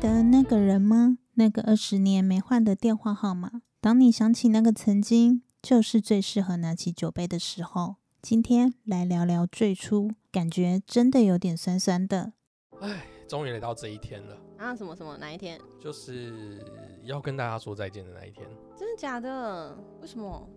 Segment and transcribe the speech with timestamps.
[0.00, 1.18] 得那个人吗？
[1.34, 3.60] 那个二十年没换的电话号码。
[3.82, 7.96] 当你想起那个曾经，就是最适合拿起酒杯的时候。
[8.22, 12.32] 今天来聊聊最初，感觉真的有点酸酸的。
[12.80, 15.60] 唉，终于来到这一天了，啊，什么什么哪一天？
[15.78, 16.64] 就是
[17.02, 18.48] 要跟大家说再见的那一天。
[18.78, 19.76] 真的假的？
[20.00, 20.48] 为什么？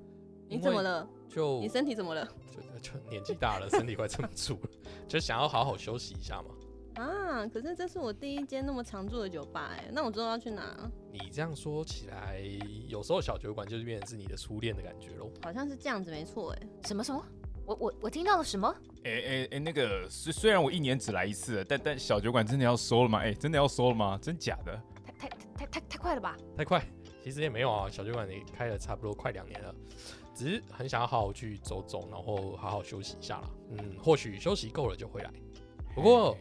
[0.48, 1.06] 你怎么了？
[1.28, 2.26] 就你身体怎么了？
[2.50, 4.70] 就就年纪大了，身体快撑不住了，
[5.06, 6.56] 就想要好好休息一下嘛。
[6.96, 10.90] 啊，可是这是我第一间那么常住的酒吧哎，那我之后要去哪？
[11.12, 12.40] 你这样说起来，
[12.88, 15.32] 有时候小酒馆就是变成是你的初恋的感觉喽。
[15.42, 16.68] 好像是这样子，没错哎。
[16.86, 17.24] 什么什么？
[17.66, 18.76] 我我我听到了什么？
[19.06, 23.20] 哎哎哎，那个虽虽然我一年只来一次，但但小酒馆真的要收了吗？
[23.20, 24.20] 哎、真的要收了吗？
[24.22, 24.80] 真假的？
[25.18, 26.38] 太太太太太快了吧？
[26.56, 26.86] 太快，
[27.24, 29.74] 其实也没有啊，小酒馆也开了差不多快两年了，
[30.36, 33.50] 只是很想要好好去走走，然后好好休息一下啦。
[33.72, 35.32] 嗯，或许休息够了就回来。
[35.96, 36.36] 不过，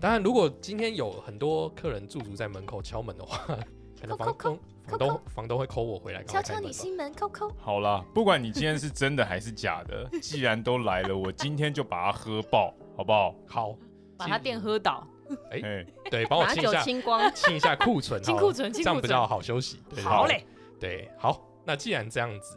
[0.00, 3.38] 当然，如果今天有很多客人驻足在门口敲门的话，
[4.00, 7.52] 可能房扣扣东房东房东会 call 我回来，敲敲你心门，扣扣。
[7.58, 13.34] 好了，不管你今天是真的还是假的， 既然都来了，我今天就把它喝爆，好不好？
[13.46, 13.76] 好，
[14.16, 15.06] 把它店喝倒，
[15.50, 17.34] 哎、对，帮我清一下清光。
[17.34, 19.82] 清一下库存， 清库存清库存这样比较好休息。
[19.90, 20.46] 对对对好嘞，
[20.80, 22.56] 对，好，那既然这样子，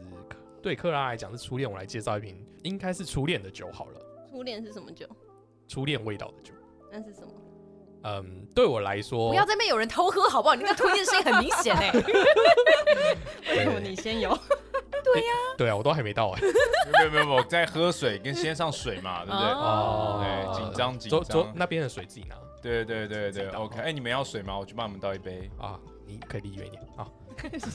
[0.61, 5.05] 对克拉来讲是初恋，我来介绍一瓶应该是初恋的酒好了，初恋是什么酒？
[5.67, 6.53] 初恋味道的酒。
[6.93, 7.27] 那是什么？
[8.03, 10.53] 嗯，对我来说，不要在那边有人偷喝好不好？
[10.55, 11.91] 你那个吞咽声音很明显哎。
[13.49, 14.29] 为什么你先有？
[15.57, 19.49] 对呀啊，我都还没到哎、没有没有没有，在喝水跟先上水嘛，对不对？
[19.49, 21.51] 哦对，紧张紧张。
[21.55, 23.79] 那边的水自己拿对对对对，OK。
[23.81, 24.57] 哎、你们要水吗？
[24.57, 25.49] 我去帮你们倒一杯。
[25.59, 25.77] 啊，
[26.07, 27.05] 你可以离远一点啊。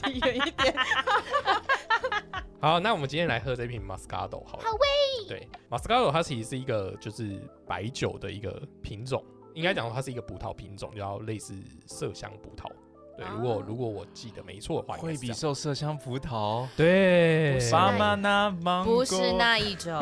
[0.05, 0.75] 离远一点。
[2.61, 4.63] 好，那我们今天来喝这瓶 Moscato 好了。
[4.63, 5.27] 好喂。
[5.27, 11.53] 对，Moscato 它其实是一个就是白酒的一个品种，应该讲说它是一个葡萄品种，叫类似
[11.87, 12.69] 麝香葡萄。
[13.17, 17.59] 对，如果哦如果我记得没错的话，应该惠比是这样寿麝香葡萄，对。
[18.83, 19.97] 不是那一种。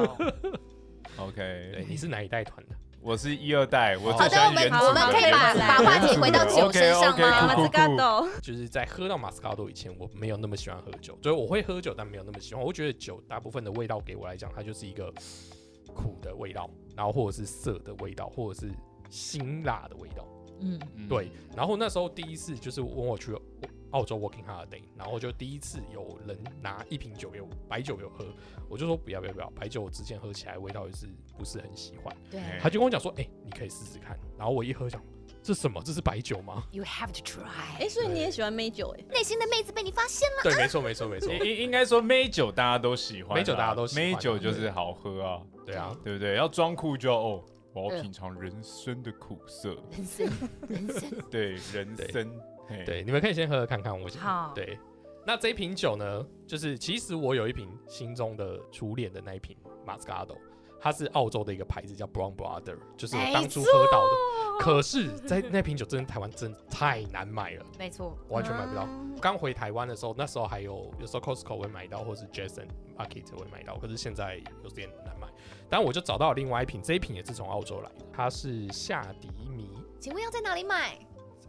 [1.18, 2.76] OK，对，你是哪一代团的？
[3.08, 7.48] 我是一二代，我好好的，我们最喜欢原我们可以把把话题回到酒身上吗？
[7.48, 8.28] 马 斯卡豆。
[8.42, 12.62] 就是在喝到马斯卡多以前，我没有那么喜欢喝酒，所以我会喝酒，但没有那么喜欢。
[12.62, 15.10] 我觉得酒大部分的味道给我来讲，它就是一个
[15.96, 18.74] 苦的味道，然后或者是涩的味道，或者是
[19.10, 20.28] 辛辣的味道。
[20.60, 23.32] 嗯，嗯对，然后那时候第一次就是问我去
[23.92, 28.26] 澳洲 working holiday，然后就第一次有人拿一瓶酒给我，白酒给我喝，
[28.70, 32.16] 我就说不要不要不要，白酒我之前喝起来味道也是不是很喜欢。
[32.30, 34.18] 对哎他就跟我讲说，哎、你可以试试看。
[34.38, 35.02] 然后我一喝想，
[35.42, 35.82] 这什么？
[35.86, 37.80] 这是白酒吗？，You have to try。
[37.80, 39.04] 哎，所以你也喜欢美酒哎？
[39.10, 40.44] 内心的妹子被你发现了。
[40.44, 41.32] 对，没错没错没错。
[41.34, 46.36] 应应 应该说美酒大家都喜欢啊，美酒大家都喜欢啊美酒就是好喝啊，对啊，对不对？
[46.36, 47.44] 要装酷就要哦，
[47.74, 50.30] 我要嗯品尝人生的苦涩，人生，
[50.68, 51.12] 人生。
[51.32, 52.28] 对人生，嘿，
[52.86, 54.00] 对，你们可以先喝喝看看。
[54.00, 54.78] 我先好对，
[55.26, 59.56] 那这一瓶酒呢，就是其实我有一瓶心中的初恋的那一瓶
[59.86, 60.38] 马斯卡多，
[60.80, 64.10] 它是澳洲的一个牌子叫 Brown Brother，就是我当初喝到的。
[64.60, 68.84] 可是，在那瓶酒真的台湾真的太难买了，没错，完全买不到。
[68.86, 75.28] 嗯刚回台湾的时候，那时候还有有时候 Costco 会买到，或是 Jason Market 会买到，可是现在有点难买。
[75.68, 79.72] 但我就找到了另外一瓶，这一瓶也是从澳洲来的，它是夏迪米。
[80.00, 81.00] 请问要在哪里买？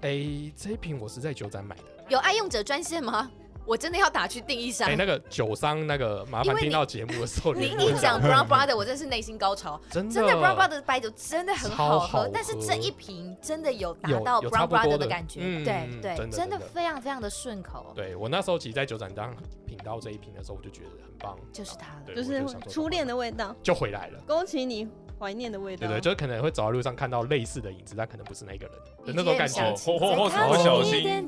[0.03, 1.83] 诶，这一瓶我是在酒展买的。
[2.09, 3.31] 有爱用者专线吗？
[3.67, 4.97] 我真的要打去订一箱哎、。
[4.97, 9.79] 那个酒商那个麻烦听到节目的时候 你一讲 Brown Brother，我真是内心高潮。
[9.91, 19.37] 真的真的 Brown Brother 的白酒真的很好喝，但是这一瓶真的有达到 Brown Brother 的的感觉，嗯对对，真的真的非常非常的顺口，对我那时候其实在酒展当
[19.67, 22.15] 品到这一瓶的时候，我就觉得很棒，就是它了。
[22.17, 24.19] 就是初恋的味道，就回来了。
[24.27, 24.89] 恭喜你
[25.19, 25.87] 怀念的味道。
[25.87, 28.77] 对对，就可能会走在路上看到类似的影子，但可能不是那个人
[29.07, 29.75] 的那种感觉哦。
[29.77, 31.27] 或或或是不小心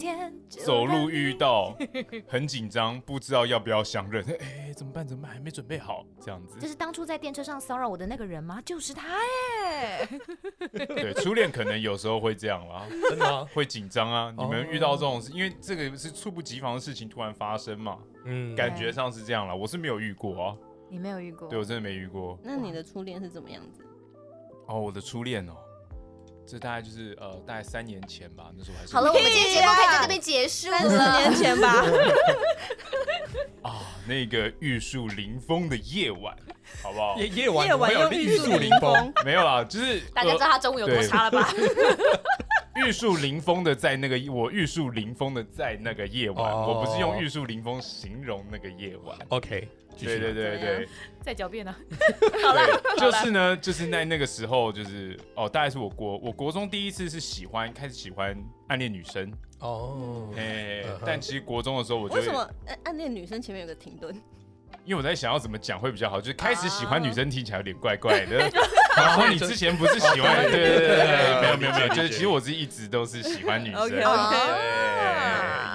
[0.49, 1.77] 走路遇到，
[2.29, 5.07] 很紧张，不知道要不要相认，哎，怎么办？
[5.07, 5.33] 怎么办？
[5.33, 6.59] 还没准备好，这样子。
[6.59, 8.61] 就是当初在电车上骚扰我的那个人吗？
[8.65, 9.09] 就是他
[9.65, 10.09] 哎！
[10.73, 13.47] 对，初恋可能有时候会这样啦， 真的吗？
[13.55, 14.33] 会紧张啊。
[14.37, 19.57] 你们遇到这种事，因为这个是猝不及防的事情突然发生嘛，嗯，感觉上是这样了。
[19.57, 20.57] 我是没有遇过啊，
[20.91, 21.49] 你没有遇过？
[21.49, 22.39] 对我真的没遇过。
[22.43, 23.83] 那你的初恋是怎么样子？
[24.67, 25.53] 哦，我的初恋哦，
[26.47, 30.97] 这大概就是呃，大概三年前吧，那时候还是好了，我们今天节目可以在这边结束三十。
[30.97, 31.85] 年前吧。
[33.63, 36.37] 啊，那个玉树临风的夜晚，
[36.83, 37.17] 好不好？
[37.17, 41.53] 夜夜晚夜晚有又玉树临风，风，没有啦，就是大家知道他中午有多差了吧？
[42.75, 46.67] 呃玉树临风的在那个我玉树临风的在那个夜晚，哦。
[46.69, 49.19] 我不是用玉树临风形容那个夜晚。
[49.29, 50.19] OK，继续。
[50.19, 50.89] 对对对对，
[51.21, 51.75] 再狡辩呢？
[52.21, 58.37] 对，就是呢，就是在那个时候，就是哦，大概是我国我国中第一次是喜欢开始喜欢
[58.69, 61.03] 暗恋女生，哦，哎、嗯哼。
[61.05, 64.15] 但其实国中的时候，我就为什么暗暗恋女生前面有个停顿？
[64.91, 68.51] 因为我在想要怎么讲会比较好，就是开始喜欢女啊生听起来有点怪怪的。
[68.97, 70.43] 然后你之前不是喜欢？
[70.51, 73.83] 对对对对，没有没有没有，就是其实我是一直都是喜欢女生。
[73.83, 74.37] OK，OK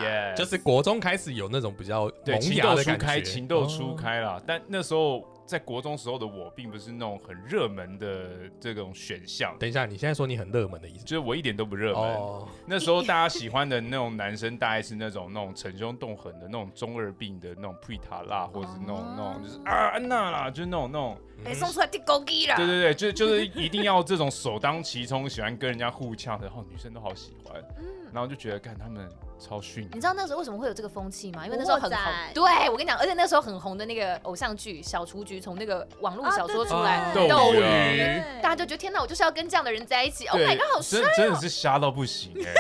[0.02, 3.96] 对耶，就是国中开始有那种比较萌对情芽的感窦初开，觉，情窦初哦。
[3.98, 4.38] 开啦。
[4.46, 11.06] 但那时候在国中时候的我，并不是那种很热门的这种选项，等一下，你现在说你很热门的意思？
[11.06, 12.02] 就是我一点都不热门。
[12.02, 22.56] 哦，那时候大家喜欢的那种男生，大概是那种那种逞凶斗狠的那种中二病的那种普塔拉，或者是那种那种就是啊安娜啦，就是那种那种，哎，送出来地狗鸡了！
[22.56, 30.00] 对对对，就就是一定要这种首当其冲，喜欢跟人家互呛的，然后女生都好喜欢，嗯然后就觉得看他们超逊你。
[30.00, 31.46] 知道那时候为什么会有这个风气吗？
[31.46, 32.14] 因为那时候很红。
[32.34, 40.28] 对，我跟你讲，而且那时候很红的那个偶像剧《小雏菊》，从那个网络小说出来，啊斗斗鱼啊鱼，大家就觉得天哪，我就是要跟这样的人在一起。
[40.28, 41.26] Oh 对 my god，好帅真！
[41.26, 42.54] 真的是瞎到不行哎、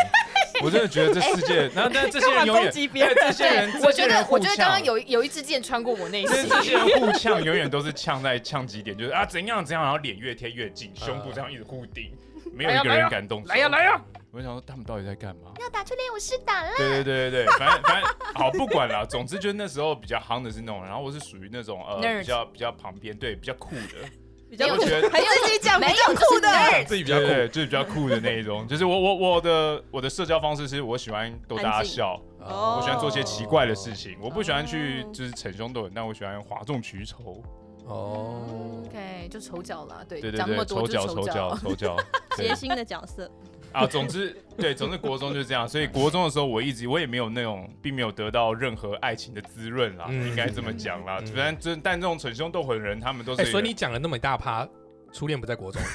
[0.62, 6.36] 我真的觉得这世界，然后但这些人永远，干嘛攻击别这些人，我觉得，我觉得刚刚呛有有一支箭穿过我内心。
[6.36, 12.12] 这这些人互呛，永远都是呛在呛几点，就是啊怎样怎样，然后脸越贴越近，胸部这样一直互顶，
[12.54, 13.50] 没有一个人敢动手。
[13.50, 14.02] 来呀来呀！
[14.31, 15.52] 我想说他们到底在干嘛？
[15.62, 16.72] 要打就练武师打了。
[16.75, 24.10] 对对对对对，反正反正好不管了，总之就是那时候比较夯的是那种，然后我是属于那种呃比较比较旁边对比较酷的，
[24.50, 26.50] 比较觉得还自己讲没有比较酷的，
[26.86, 32.77] 自己比较就是比较酷的那一种，就是我我我的我的社交方式是我喜欢逗大家笑，哦。
[32.80, 35.09] 我喜欢做些奇怪的事情，我不喜欢去哦。
[35.13, 37.44] 就是逞凶斗狠，但我喜欢哗众取宠。
[37.88, 41.07] 哦，OK，就丑角了，对，对对对，讲那么多丑角。
[41.07, 41.97] 丑角丑角，
[42.36, 42.47] 对。
[42.47, 43.30] 谐星的角色。
[43.75, 51.18] 啊，总之对，总之国中就是这样，所以国中的时候我一直我也没有那种，并没有得到任何爱情的滋润啦，嗯应该这么讲啦。
[51.19, 54.66] 嗯虽然这但这种逞凶斗狠的人，他们都是哎，所以你讲了那么一大趴，
[55.12, 55.81] 初恋不在国中，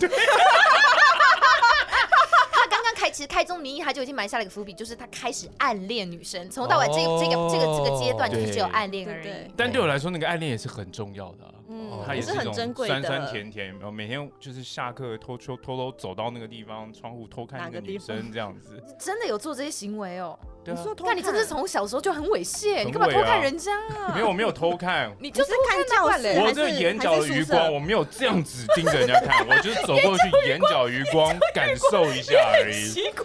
[2.52, 9.22] 他刚刚开，其实开宗明义他就已经埋下了一个伏笔，就是他开始暗恋女生，从头到尾这个、这个这个这个阶段就是只有暗恋而已。
[9.22, 11.52] 对对但对我来说，那个暗恋也是很重要的、啊。
[11.70, 13.00] 嗯，它也是很珍贵的。
[13.00, 18.82] 酸酸甜甜，然后每天就是下课偷偷偷偷走到那个地方，窗户偷看那个女生这样子。
[18.98, 20.36] 真的有做这些行为哦？
[20.64, 24.12] 对啊，那你真的是从小时候就很猥亵，很你干嘛偷看人家啊？
[24.14, 32.88] 没有，我没有偷看， 你就是看那教室我这个眼角的余光，我没有这样子盯着人家看，我就是走过去，眼角余光感受一下而已。
[32.90, 33.24] 奇怪，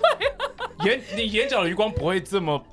[0.85, 2.65] 眼你眼角的余光不会这么不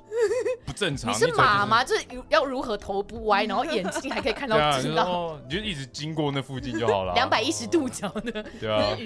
[0.73, 1.11] 正常。
[1.11, 1.83] 你是马吗？
[1.83, 7.13] 就是要如何头不歪，然后眼睛还可以看到知道你就一直经过那附近就好了。
[7.15, 8.43] 两百一十度角的。
[8.59, 8.95] 对啊，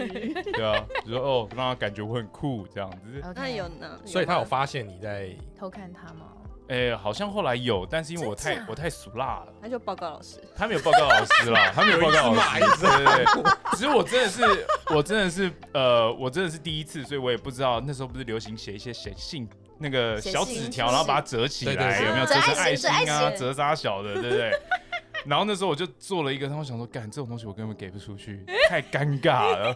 [0.53, 3.21] 对啊，就说哦，让他感觉我很酷这样子。
[3.35, 3.99] 那有呢？
[4.05, 5.29] 所以他有吗发现你在
[5.59, 6.25] 偷看他吗？
[6.69, 9.47] 哎，好像后来有，但是因为我太我太俗辣了。
[9.61, 10.43] 他就报告老师。
[10.53, 13.51] 他没有报告老师啦， 他没有报告老师，对对对。
[13.71, 19.47] 只是我真的是，我真的是，呃，我真的是第一次，所以我也不知道那时候不是流行写一些写信
[19.79, 24.51] 那个小纸条，然后把它折起来，有没有折成爱心啊，折啥小的，对不对？
[25.25, 29.75] 然后那时候我就做了一个，然后我想说，干这种东西我根本给不出去， 太尴尬了。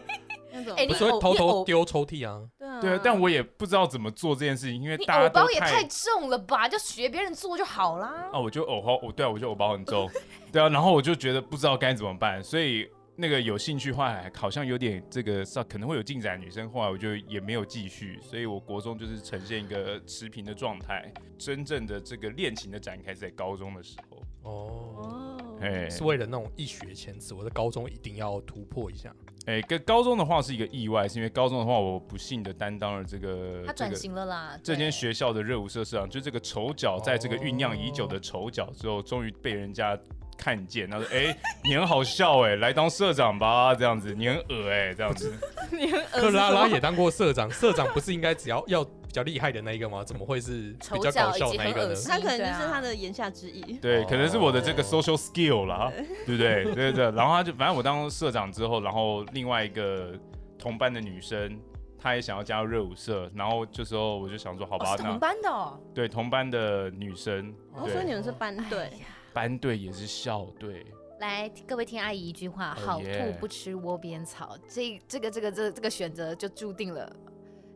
[0.54, 2.40] 那种哎你不是会偷偷丢抽屉啊？
[2.58, 6.68] 对啊对啊，但我也不知道怎么做这件事情，因为大家包也太太重了吧？
[6.68, 8.28] 就学别人做就好啦。
[8.32, 10.10] 啊，我就偶包，我对啊，我就偶包很重，
[10.52, 24.56] 对啊，然后我就觉得不知道该怎么办，所以那个有兴趣后来好像有点这个上可能会有进展，女生后来我就也没有继续，所以我国中就是呈现一个持平的状态，真正的这个恋情的展开是在高中的时候，哦，
[24.96, 29.14] 哦，哎是为了那种一雪前耻，我在高中一定要突破一下。
[29.46, 34.58] 哎，跟高中的话是一个意外，是因为高中的话我不幸的担当了这个他转型了啦。
[34.62, 39.98] 这间对学校的热舞社社长，就这个丑角，在这个酝酿已久的丑角之后，终于被人家
[40.42, 45.32] 看见，他说：“哎、你很好笑哎、来当社长吧，这样子，你很恶哎、这样子。
[45.70, 50.02] 你很恶克拉拉也当过社长，社长不是应该只要要比较厉害的那一个吗？
[50.02, 53.78] 怎么会是比较搞笑的那一个呢他可能就是他的言下之意。
[53.80, 55.92] 对，可能是我的这个哦 social skill 啦，
[56.26, 56.64] 对不对？
[56.64, 57.04] 对对对。
[57.12, 60.12] 然后他就，反正我当社长之后，然后另外一个
[60.58, 61.56] 同班的女生，
[61.98, 70.86] 她也想要加入热舞社，然后这时候我就想说，好吧，哦同班的哦，对同班的女生，哦，所以你对，们是班队哎，呀班队也是校队，
[71.20, 74.56] 来，各位听阿姨一句话：Oh 好兔不吃窝边草。
[74.68, 77.10] 这这个这个这这个选择就注定了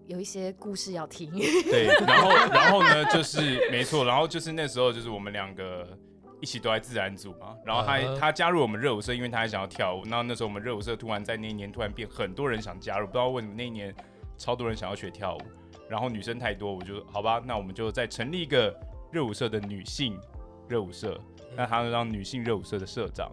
[0.06, 1.30] 有一些故事要听。
[1.70, 5.86] 对，然后然后呢，就是没错，然后就是那时候就是我们两个
[6.40, 13.94] 一起都在自然组嘛，然后他、他加入我们热舞社，因为他还想要跳舞，然后那时候我们热舞社突然在那一年突然变很多人想加入，不知道为什么那一年
[14.36, 15.40] 超多人想要学跳舞，
[15.88, 18.74] 然后女生太多，我就好吧，那我们就再成立一个
[19.10, 20.18] 热舞社的女性
[20.68, 21.18] 热舞社，
[21.54, 23.30] 那他就当女性热舞社的社长，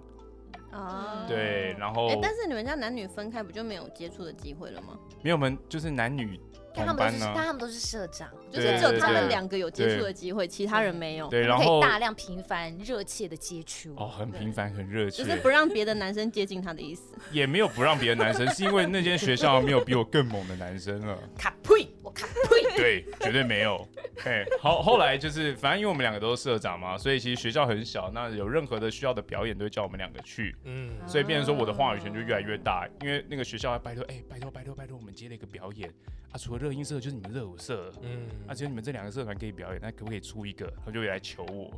[0.71, 4.99] 啊，对，然后哎，但是你们家男女分开，不就没有接触的机会了吗？
[5.21, 6.39] 没有我们就是男女
[6.75, 13.93] 但他们但他们都是社长，就是只有他们对两个有接触的机会，其他人没有，可然后以大量、频繁、热切的接触。
[13.95, 17.13] 哦很频繁很热切，就是不让别的男生接近他的意思。
[17.31, 21.17] 也没有不让别的男生，是因为那间学校没有比我更猛的男生了。
[21.37, 21.87] 卡呸！
[22.01, 22.63] 我卡呸！
[22.77, 23.87] 对，绝对没有。
[24.25, 35.91] 哎，好，后来就是，反正因为我们两个都是社长嘛，所以其实学校很小，那有任何的需要的表演都会叫我们两个去，嗯，所以变成说我的话语权就越来越大，因为那个学校还拜托，哎，拜托拜托拜托，我们接了一个表演
[36.33, 40.71] 啊，除了热音社就是你们热舞社，嗯，啊，只有你们这两个社团可以表演，那可不可以出一个？
[40.83, 41.71] 他就会来求我，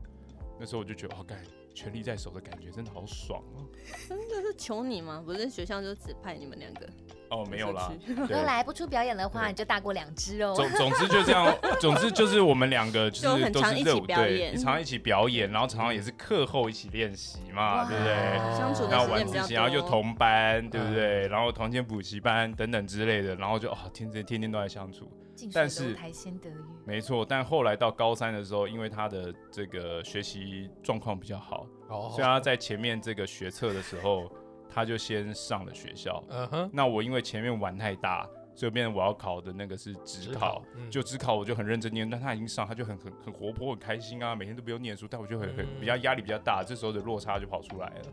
[0.57, 1.37] 那时候我就觉得，哦，干，
[1.75, 3.67] 权力在手的感觉真的好爽哦。
[4.09, 5.21] 真的是求你吗？
[5.23, 6.87] 不是学校就指派你们两个。
[7.31, 10.53] 哦，没有啦，如果来不出表演的话，你就大过两只哦。
[10.55, 18.57] 总总之就这样， 总之就是我们两个就就是都常一起是热舞队，表演常常一起表演，然后常常也是课后一起练习嘛，对不对？
[18.57, 19.85] 相处的然后时间比较晚自习，然后又。
[19.85, 21.27] 同班，对不对？
[21.27, 26.57] 然后同间补习班等等之类的，然后就哦，天天天天都在相处，近但是台先得月。
[26.85, 27.25] 没错。
[27.25, 34.31] 但后来到高三的时候，因为他的这个学习状况比较好，哦所以他在前面这个学测的时候，
[34.69, 36.23] 他就先上了学校。
[36.29, 48.05] 嗯哼，那我因为前面玩太大，所以变成我要考的那个是职职考考，嗯就职考我就很认真念，但他已经上，他就很很很活泼很开心啊，每天都不用念书，但我就很很嗯比较压力比较大，这时候的落差就跑出来了。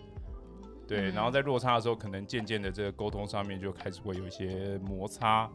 [0.88, 5.52] 对，嗯然后在落差的时候，可能渐渐的这个沟通上面就开始会有一些摩擦，嘿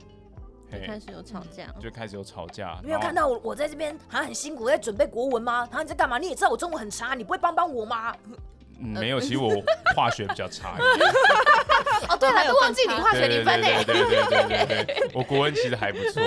[0.72, 2.78] 就开始有吵架，就开始有吵架。
[2.84, 5.68] 没有看到我我在这边好像很辛苦在准备国文吗？
[5.70, 6.18] 然后你在干嘛？
[6.18, 8.14] 你也知道我中文很差，你不会帮帮我吗？
[8.80, 9.50] 嗯没有，其实我
[9.96, 11.10] 化学比较差一点。
[12.10, 13.68] 哦，对了，都忘记你化学零分呢。
[13.84, 16.22] 对对对对对对，我国文其实还不错，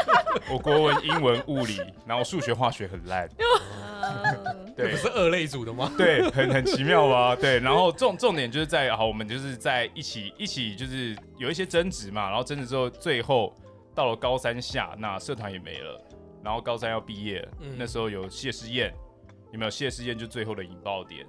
[0.52, 3.26] 我国文、英文、物理，然后数学、化学很烂。
[3.38, 5.90] 嗯 对不，是二类组的吗？
[5.96, 7.34] 对，很很奇妙吧？
[7.34, 13.50] 对，然后重重点就是在好，我们就是在一起一起就是有一些争执嘛，然后争执之后，最后
[13.94, 16.00] 到了高三下，那社团也没了，
[16.42, 18.92] 然后高三要毕业，嗯那时候有谢师宴，
[19.52, 21.26] 有没有谢师宴就最后的引爆点？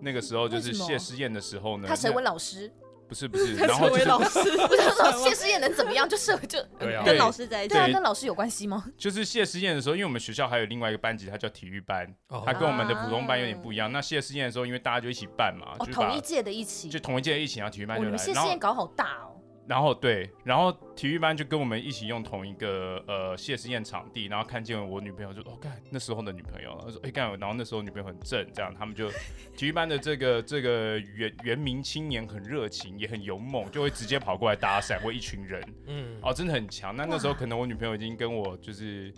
[0.00, 2.72] 那个时候就是谢师宴的时候呢，他成为老师，
[3.08, 4.08] 不是不是， 然后就是
[4.58, 6.08] 我想说谢师宴能怎么样？
[6.08, 8.84] 就是就对啊跟老师在一起对，啊，跟老师有关系吗？
[8.96, 13.92] 就是谢师宴的时候，因为我们学校还有另外一个班级，它叫体育班，哦它跟我们的普通班有点不一样。
[13.92, 16.88] 那谢师宴的时候，因为大家就一起办嘛，哦，就同一届的一起。
[16.88, 19.31] 就同一届一起，然后体育班哦，就来，然后你们谢师宴搞好大哦。
[19.68, 29.08] 然后对，然后体育班就跟我们一起用同一个呃谢师宴场地，然后看见我女朋友就哦干那时候的女朋友，他说哎干，然后那时候女朋友很正，这样他们就
[29.56, 35.62] 体育班的这个 这个原原名青年很热情，也很勇猛，就会直接跑过来搭讪，或一群人。
[35.86, 36.94] 嗯，哦，真的很强。
[36.94, 39.14] 那那时候可能我女朋友已经跟我就是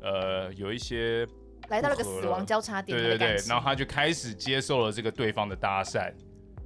[0.00, 1.26] 呃有一些
[1.68, 6.12] 来到了个死亡交叉点，对对对，然后他就开始接受了这个对方的搭讪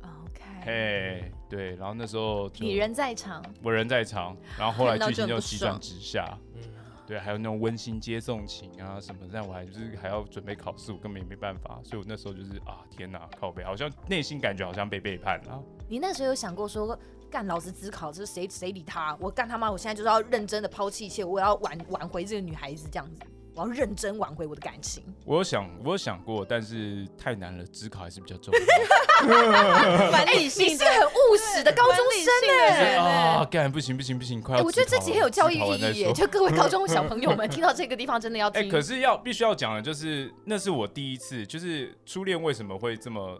[0.02, 6.62] ，OK，嘿，对，然后那时候你人在场，我人在场，然后后来 剧情就急转直下，嗯
[7.06, 15.62] 对，还有那种温馨接送情啊什么，但我还就是还要准备考试，我根本也没办法，所以我那时候就是啊天哪，靠背，好像内心感觉好像被背叛了。
[15.86, 16.98] 你那时候有想过说，
[17.30, 19.14] 干老子只考，这是谁谁理他？
[19.20, 19.70] 我干他妈！
[19.70, 23.20] 我现在就是要认真的抛弃一切，我要挽挽回这个女孩子，这样子，
[23.54, 25.02] 我要认真挽回我的感情。
[25.24, 30.10] 我有想，我有想过，但是太难了，只考还是比较重要。
[30.10, 38.50] 蛮 理你是个很务实的高中生哎、就是啊，干不行不行不行，快我觉得这集很有教育意义耶，就各位高中小朋友们 听到这个地方真的要。
[38.50, 43.38] 可是要必须要讲的就是，那是我第一次，就是初恋为什么会这么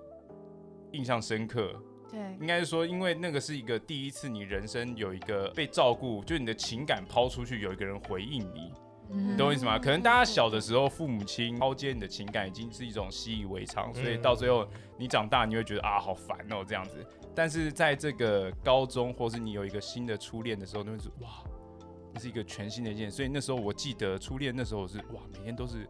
[0.93, 1.73] 印象深刻？
[2.11, 8.71] 对，应该是说，因为那个是一个第一次，你人生有一个被照顾，就是你的情感抛出去，有一个人回应你。
[9.13, 9.79] 嗯你懂我意思吗？
[9.79, 14.67] 可能大家小的时候，父母亲抛接你的情感已经是一种习以为常，所以到最后
[14.99, 17.07] 你长大，你会觉得啊，好烦哦这样子。
[17.35, 21.29] 但是在这个高中，或是你有一个新的初恋的时候，你会说哇，
[22.15, 23.11] 这是一个全新的一件。
[23.11, 25.89] 所以那时候我记得初恋那时候我是哇，每天都是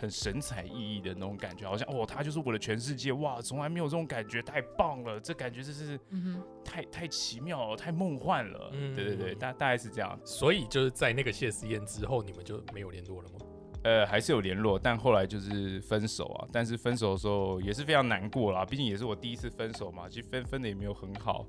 [0.00, 8.70] 很神采奕奕的那种感觉，好像哦，他就是我的全世界哇，从来没有这种感觉，太棒了，这感觉真是嗯太太奇妙了，太梦幻了。
[8.72, 10.18] 嗯对对对，大大概是这样。
[10.24, 13.38] 所以就是在那个谢思燕之后，你们就没有联络了吗？
[13.82, 16.48] 呃，还是有联络，但后来就是分手啊。
[16.52, 21.46] 但是分手的时候也是非常难过啦，毕竟也是我第一次分手嘛，其实分分的也没有很好。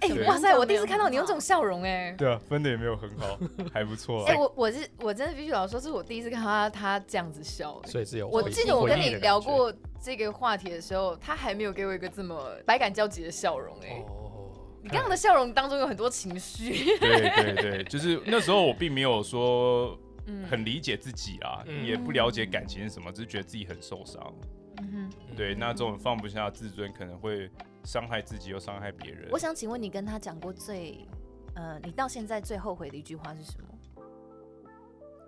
[0.00, 0.56] 哎、 对哇塞！
[0.56, 2.14] 我第一次看到你用这种笑容、哎。
[2.18, 3.38] 对啊，分的也没有很好，
[3.72, 14.50] 还不错哎、我我是我真的必须老实说，这是我第一次看到他他这样子笑、哎所以是有我回记得我跟你聊过这个话题的时候，他还没有给我一个这么百感交集的笑容、哎、哦，
[14.82, 20.09] 你刚刚的笑容当中有很多情绪，对对对，就是那时候我并没有说嗯
[20.48, 24.34] 很理解自己啊，嗯也不了解感情是什么，只是觉得自己很受伤。
[24.78, 27.50] 嗯对，那这种放不下自尊，可能会
[27.84, 29.28] 伤害自己又伤害别人。
[29.30, 31.06] 我想请问你跟他讲过最，
[31.54, 33.68] 呃，你到现在最后悔的一句话是什么？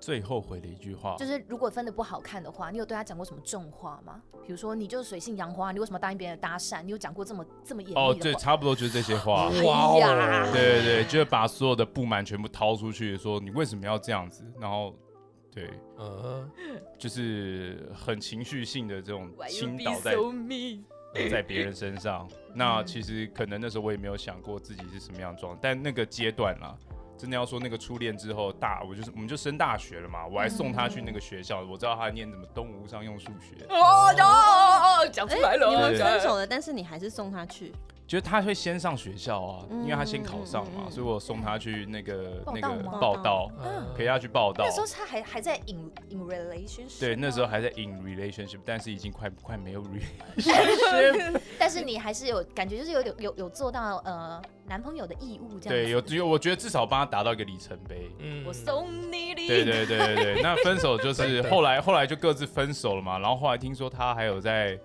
[0.02, 4.20] 最后悔的一句话，就是如果分的不好看的话，你有对他讲过什么重话吗？
[4.44, 6.82] 比如说你就是水性杨花，你为什么答应别人的搭讪？
[6.82, 8.08] 你有讲过这么这么严厉的话？
[8.08, 9.48] 哦，对，差不多就是这些话。
[9.52, 14.92] 哎哇哦，对对对，就是把所有的不满全部掏出去，说你为什么要这样子，然后
[15.54, 16.50] 对，嗯，
[16.98, 20.32] 就是很情绪性的这种倾倒在 so？
[21.30, 22.28] 在别人身上。
[22.54, 26.76] 那其实可能那时候我也没有想过自己是什么样的状态，但那个阶段啦。
[27.22, 37.72] 真的要说那个初恋之后大，我就是我们就升大学了嘛，我还送他去那个学校，我知道他念什么东吴商用数学，哦哦哦哦，讲出来了，你们分手了，但是你还是送他去，
[38.12, 43.50] 就是他会先上学校啊，因为他先考上嘛，所以我送他去那个那个报道
[43.96, 44.70] 陪他去报道那。
[44.70, 49.82] 时候他还还在 in in relationship，对，那时候吗还在 in relationship，但是已经快快没有
[50.36, 51.40] relationship。
[51.58, 55.70] 但是你还是有感觉，就是有有有有做到呃男朋友的义务这样子。
[55.70, 58.10] 对，有有，我觉得至少帮他达到一个里程碑。
[58.18, 59.48] 嗯我送你礼。
[59.48, 64.78] 对对对对对，那分手就 是后来后来就各自分手了嘛，然后后来听说他还有在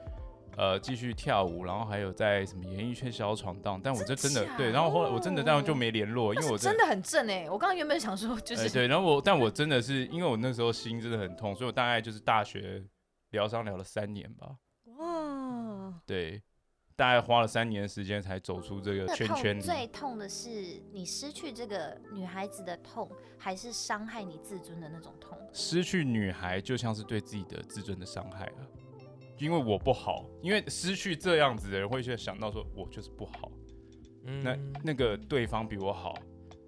[0.58, 7.48] 呃继续跳舞，然后还有在什么演艺圈小闯荡，但我这真的假对，然后后来我真的这样就没联络，因为我真的很正哎！
[7.50, 12.84] 我刚刚原本想说，就是哎对，然后我但我真的是因为我那时候心真的很痛，所以我大概就是大学
[13.30, 14.56] 疗伤疗了三年吧，
[14.98, 16.42] 哇，对，
[16.96, 19.88] 大概花了三年时间才走出这个圈圈痛最。
[19.88, 20.50] 痛的是
[20.92, 25.38] 你失去这个女孩子的痛，还是伤害你自尊的那种痛？
[25.54, 28.66] 失去女孩就像是对自己的自尊的伤害啊，
[29.38, 33.52] 因为我不好，因为失去这样子的人会去想到说我就是不好，
[34.26, 34.44] 嗯。
[34.44, 36.14] 那那个对方比我好，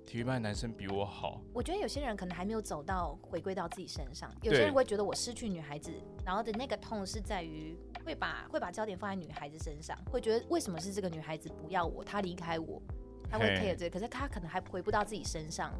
[0.05, 5.91] 体育班男生比我好，我觉得有些人可能还没有走到回归到自己身上，有些人会觉得我失去女孩子，
[6.25, 12.81] 然后的那个痛是在于会把会把焦点放在女孩子身上，会觉得为什么是这个女孩子不要我，她离开我，
[13.29, 13.55] 她会嘿。
[13.55, 15.73] care 这个，可是她可能还回不到自己身上，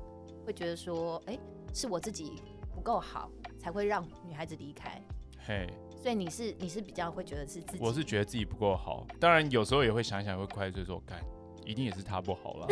[0.45, 1.38] 会觉得说，哎、
[1.73, 2.41] 是我自己
[2.73, 5.02] 不够好，才会让女孩子离开。
[5.45, 5.67] 嘿，
[6.02, 11.20] 所以你是你是比较会觉得是自己，我是觉得自己不够好，当然有时候也会想一想，会怪罪说，干，
[11.66, 12.66] 一定也是他不好了。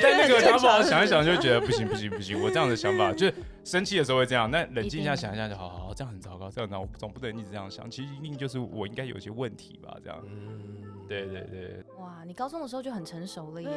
[0.00, 10.16] 但那个他不好，想一想就会觉得不行不行不行，我这样的想法就是生气的时候会这样，那冷静一下想一下就好好好，这样很糟糕，这样那我总不能一直这样想，其实一定就是我应该有一些问题吧，这样。
[10.24, 13.70] 嗯对对对，哇，你高中的时候就很成熟了耶。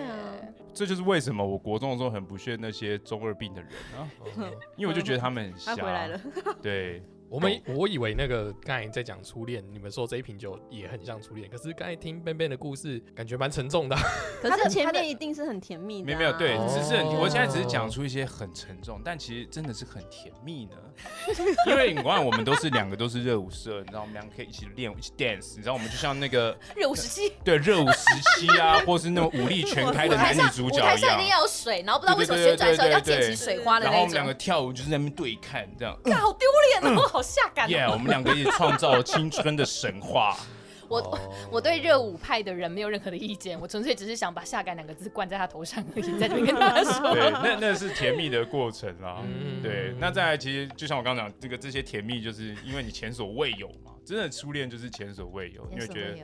[0.73, 5.75] 这就是为什么我国中的时候很不屑那些中二病的人啊，哦 因为我就觉得他们很瞎。
[5.75, 6.19] 他回来了，
[6.61, 14.01] 对，我们我以为那个刚才在讲初恋，你们说这一瓶酒也很像初恋，可是刚才听 Ben Ben 的故事，感觉蛮沉重的啊。
[14.43, 20.75] 可是前面一定是很甜蜜的、啊，没有没有，对，只是很哦我现在只是讲出一些很沉重，但其实真的是很甜蜜呢。
[21.67, 28.03] 因为你看，我们都是两个都是热舞社，你知道，我们两个可以一起练，一起 dance，你知道，我们就像那个 热舞时期，对热舞时
[28.41, 31.29] 期啊，或是那种武力全开的男女主角一样台上一定。
[31.29, 34.31] 要有水，然后不知道为什么旋转的时候要溅起水花的那种然后我们两个。
[34.41, 35.95] 跳舞就是在那边对看，这样。
[36.03, 36.49] 干好丢
[36.81, 40.37] 脸哦，下感耶、我们两个一起创造青春的神话。
[40.89, 47.13] 我我对热舞派的人没有任何的意见，我纯粹只是想把下感两个字冠在他头上而已，在这边跟大家说。
[47.13, 49.23] 对，那那是甜蜜的过程啦。
[49.23, 56.17] 嗯对，那再来，其实就像我刚刚讲，这个这些甜蜜，就是因为你前所未有嘛，真的初恋就是前所未有，你会觉得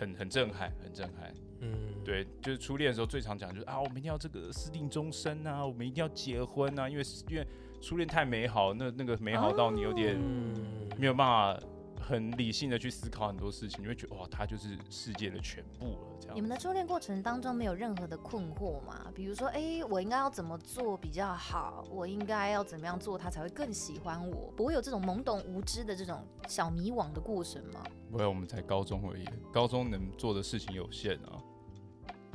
[0.00, 1.32] 很很震撼，很震撼。
[1.60, 1.72] 嗯，
[2.04, 7.46] 对，就是初恋的时候最常讲就是啊，我们一定要这个私定终身啊，我们一定要结婚啊，因为因为
[7.80, 11.60] 初恋太美好，那那个美好到你有点嗯，没有办法
[12.00, 15.98] 很理性的去思考很多事情，你会觉得哇，他就是世界的全部了。
[16.20, 19.10] 这样你们的初恋过程当中没有任何的困惑吗？
[19.14, 21.84] 比如说，哎、我应该要怎么做比较好？
[21.90, 24.52] 我应该要怎么样做他才会更喜欢我？
[24.56, 27.82] 不会有这种懵懂无知的这种小迷惘的过程吗？
[28.10, 31.38] 不会，我们才高中而已，高中能做的事情有限啊。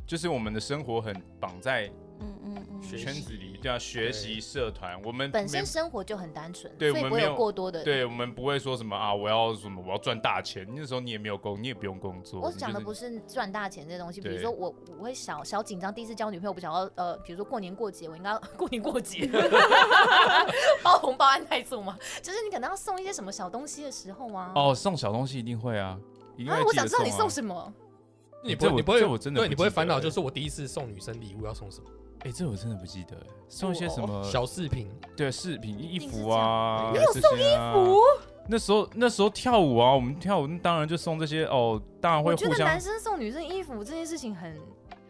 [0.06, 7.84] 就是我们的生活很绑在嗯嗯嗯，圈子里，对啊，学习社团，我们本身生活就很单纯，对所以不会有我们没有过多的。
[7.84, 10.68] 对我们不会说什么啊，我要什么，我要赚大钱。
[10.76, 12.40] 那时候你也没有工，你也不用工作。
[12.42, 19.30] 我讲的不是赚大钱这些东西，比如说我我会小小紧张，第一次交女朋友，我不想要呃，比如说过年过节，我应该 过年过节
[20.84, 24.52] 包红包按太做嘛，就是你可能要送一些什么小东西的时候啊。
[24.56, 25.98] 哦，送小东西一定会啊，
[26.38, 27.74] 一定啊会，记得我想知道你啊送什么。
[28.44, 31.88] 你不会你不会我真的对你不会烦恼就是我第一次送女生礼物要送什么
[32.26, 38.00] 哎、这我真的不记得欸，送一些什么小饰品，对饰品、衣服啊，你有送衣服？
[38.48, 44.58] 那时候那时候跳舞啊，我们跳舞那当然就送这些哦，当然会我觉得互相男生送女生衣服这件事情很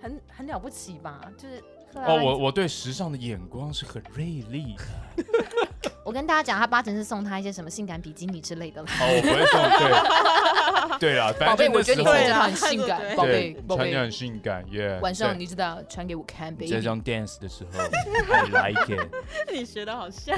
[0.01, 1.21] 很很了不起吧？
[1.37, 5.23] 就是克拉哦，我我对时尚的眼光是很锐利的。
[6.03, 8.87] 我跟大家讲，他八成是送他一些什么性感比基尼之类的了。
[8.99, 13.83] 哦，我不会送，对 对啦，宝贝，反正我觉得你穿这套很性感，对宝贝对，宝贝。
[13.83, 14.99] 穿着很性感耶。
[15.01, 16.69] 晚上你知道穿给我看，baby。
[16.69, 19.07] 在这样 dance 的时候，I like it。
[19.53, 20.37] 你学的好像，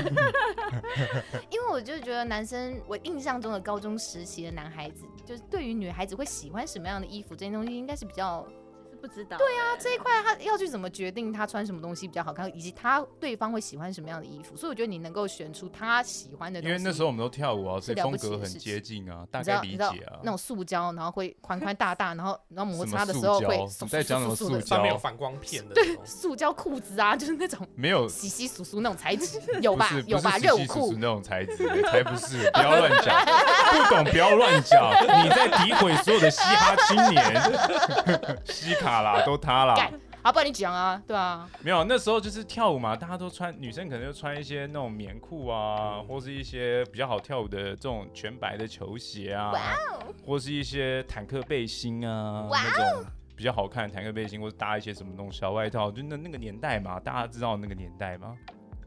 [1.50, 8.65] 因为我就觉得男生，我印象中的高中时期的男孩子，就是对于女孩子会喜欢什么样的衣服这些东西，应该是比较是
[9.06, 9.38] 不知道。
[9.38, 14.56] 对啊，这一块他要去怎么决定他穿什么东西比较好看，以及他对方会喜欢什么样的衣服。
[14.56, 20.20] 所以我觉得你能够选出他喜欢的东西，因为那时候我们都跳舞啊，所以风格很接近啊，大概理解啊。
[20.24, 30.94] 那种塑胶，然后会宽宽大大， 然后然后摩擦的时候会在讲什么嗖嗖嗖的塑胶没有反光片的对，塑胶裤子啊，就是那种没有稀稀疏疏那种材质，有吧有吧，热裤。
[30.96, 31.58] 那种材质，
[31.92, 32.50] 才不是！
[32.52, 34.90] 不要乱讲，不懂不要乱讲，
[35.24, 39.94] 你在诋毁所有的嘻哈青年，嘻卡啦， 都他啦干。
[40.24, 49.60] 好，不然你讲啊，对啊，没有，那时候就是跳舞嘛，大家都穿，女生可能就穿一些那种棉裤啊，嗯或是一些比较好跳舞的这种全白的球鞋啊，哇
[49.92, 53.06] 哦或是一些坦克背心啊，那种
[53.36, 58.36] 比较好看的坦克背心，或者搭一些什么那种小外套，就那那个年代嘛，大家知道那个年代嘛，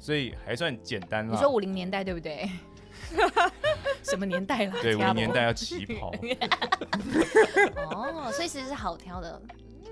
[0.01, 1.33] 所以还算简单啦。
[1.33, 2.51] 你说五零年代对不对？
[4.03, 4.73] 什么年代了？
[4.83, 6.11] 对，五零年代要旗袍，
[7.94, 9.40] 哦，所以其实是好挑的。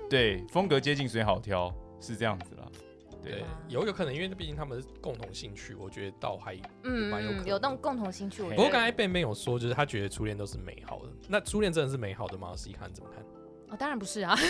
[0.09, 2.65] 对，风格接近，所以好挑，是这样子啦。
[3.21, 6.57] 对对，，有有可能，因为毕竟他们是共同兴趣，我觉得倒还。
[6.83, 12.53] 嗯蛮有可能有那种共同兴趣，不过刚才贝贝有说，就是他觉得初恋都是美好的，那初恋真的是美好的吗？
[12.55, 13.23] 实际看怎么看？
[13.69, 14.33] 哦，当然不是啊。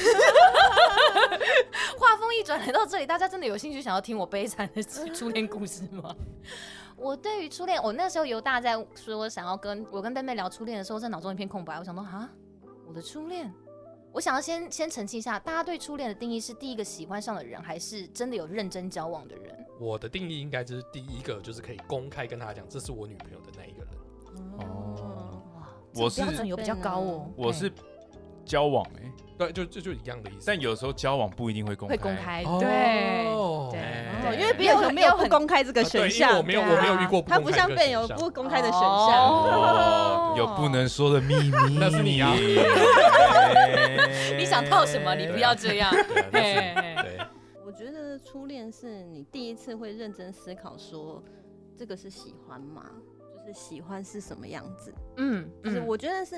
[1.97, 6.15] 话锋一转来到这里，大家真的有兴趣想要听我悲惨的初恋故事吗？
[6.95, 11.79] 我对于初恋，我那时候犹大在说想要跟我跟贝贝聊初恋的时候，在脑中一片空白。
[11.79, 12.29] 我想说啊，
[12.87, 13.51] 我的初恋，
[14.11, 19.65] 我想要先先澄清一下，大家对初恋的定义是第一个喜欢上的人，还是真的有认真交往的人？
[19.79, 23.91] 我的定义应该就是第一个，就是可以公开跟他讲这是我女朋友的那一个人。
[24.59, 27.31] 哦，哇，我是这标准有比较高哦。
[27.35, 27.71] 我是
[28.47, 30.45] 交往哎、对，就就就一样的意思。
[30.47, 31.95] 但有时候交往不一定会公开。
[31.95, 32.57] 会公开，哦。
[32.59, 36.67] 对哦对因为别人没有不公开这个选项，我没有啊。
[36.69, 38.89] 我没有遇过不它不像被有不公开的选项。
[38.89, 42.33] 哦，有不能说的秘密，那是你啊。
[44.37, 45.13] 你想套什么？
[45.15, 45.93] 你不要这样。
[47.65, 51.23] 我觉得初恋是你第一次会认真思考说，
[51.77, 52.83] 这个是喜欢吗？
[53.47, 54.93] 就是喜欢是什么样子？
[55.15, 56.37] 嗯，就是嗯我觉得是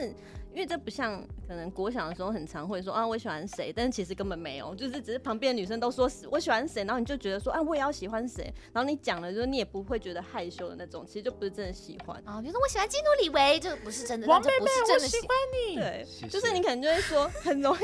[0.54, 12.22] 因为这不像可能国小的时候很常会说啊我喜欢谁，但是其实根本没有，就是只是旁边的女生都说是我喜欢谁，然后你就觉得说啊我也要喜欢谁，然后你讲了就是你也不会觉得害羞的那种，其实就不是真的喜欢。
[12.26, 15.30] 啊，比如说我喜欢基努里维，这个不是真的，那这不是真的喜欢
[15.68, 15.76] 你。
[15.78, 17.80] 对，就是你可能就会说很容易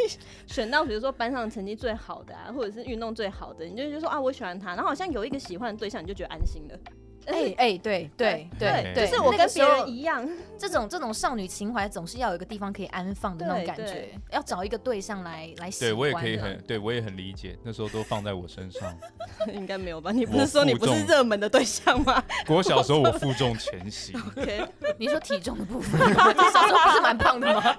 [0.46, 6.80] 选到，比如说班上成绩最好的啊，或者是运动最好的，你就觉得说啊我喜欢他，然后好像有一个喜欢的对象，你就觉得安心了。
[7.26, 15.92] 哎哎，对对对对，就是我跟别人一样，这种这种少女情怀总是要有一个地方可以安放的那种感觉，要找一个对象来来喜欢。
[15.92, 18.96] 对我也可以很，对我也很理解，那时候都放在我身上。
[19.54, 20.12] 应该没有吧？
[20.12, 26.14] 你不是说你不是热门的对象吗 我小时候我负重 前行，？OK，你说体重的部分，你
[26.54, 27.76] 小时候不是蛮胖的吗？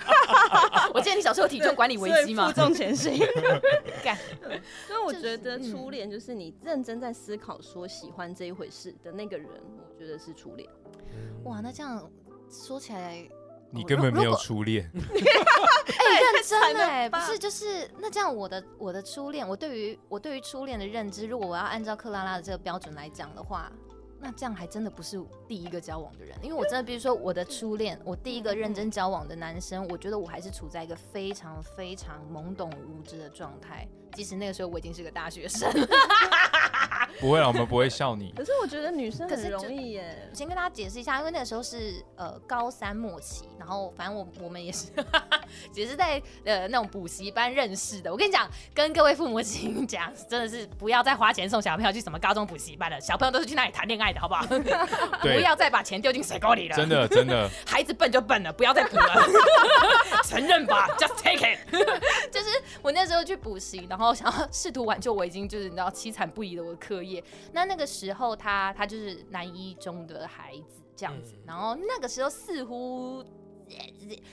[0.92, 2.60] 我记得你小时候体重管理危机嘛负。
[2.60, 3.16] 重前行。
[4.02, 4.16] 干
[4.86, 10.68] 所以我觉得初恋就是你认真在思考说喜欢这一回事的那个人，我觉得是初恋。
[11.44, 12.10] 哇，那这样
[12.50, 13.28] 说起来，
[13.70, 14.90] 你根本没有初恋。
[15.86, 23.70] 哎、认真哎、不是，就是那这样，我的我的初恋，我对于我对于初恋的认知，如果我要按照克拉拉的这个标准来讲的话，
[24.18, 35.70] 那这样还真的不是第一个交往的人，因为我真的比如说我的初恋，我第一个认真交往的男生，我觉得我还是处在一个非常非常懵懂无知的状态，即使那个时候我已经是个大学生。
[37.20, 38.32] 不会了，我们不会笑你。
[38.36, 40.28] 可是我觉得女生可是就很容易耶。
[40.32, 44.88] 先跟大家解释一下，因为那个时候是呃高三末期，然后反正我我们也是
[45.74, 48.10] 也是在呃那种补习班认识的。
[48.10, 54.44] 我跟你讲，跟各位父母亲讲，真的是不要再花钱送小朋友去什么高中补习班了，小朋友都是去那里谈恋爱的，好不好？
[55.20, 56.76] 不，要再把钱丢进水沟里了。
[56.76, 59.26] 真的真的，孩子笨就笨了，不要再补了，
[60.24, 61.58] 承认吧，just take it。
[62.30, 62.46] 就是
[62.82, 67.05] 我那时候去补习，然后想要试图挽救我已经就是你知道凄惨不已的我的课业。
[67.52, 73.24] 那那个时候他他就是南一中的孩子这样子，然后那个时候似乎。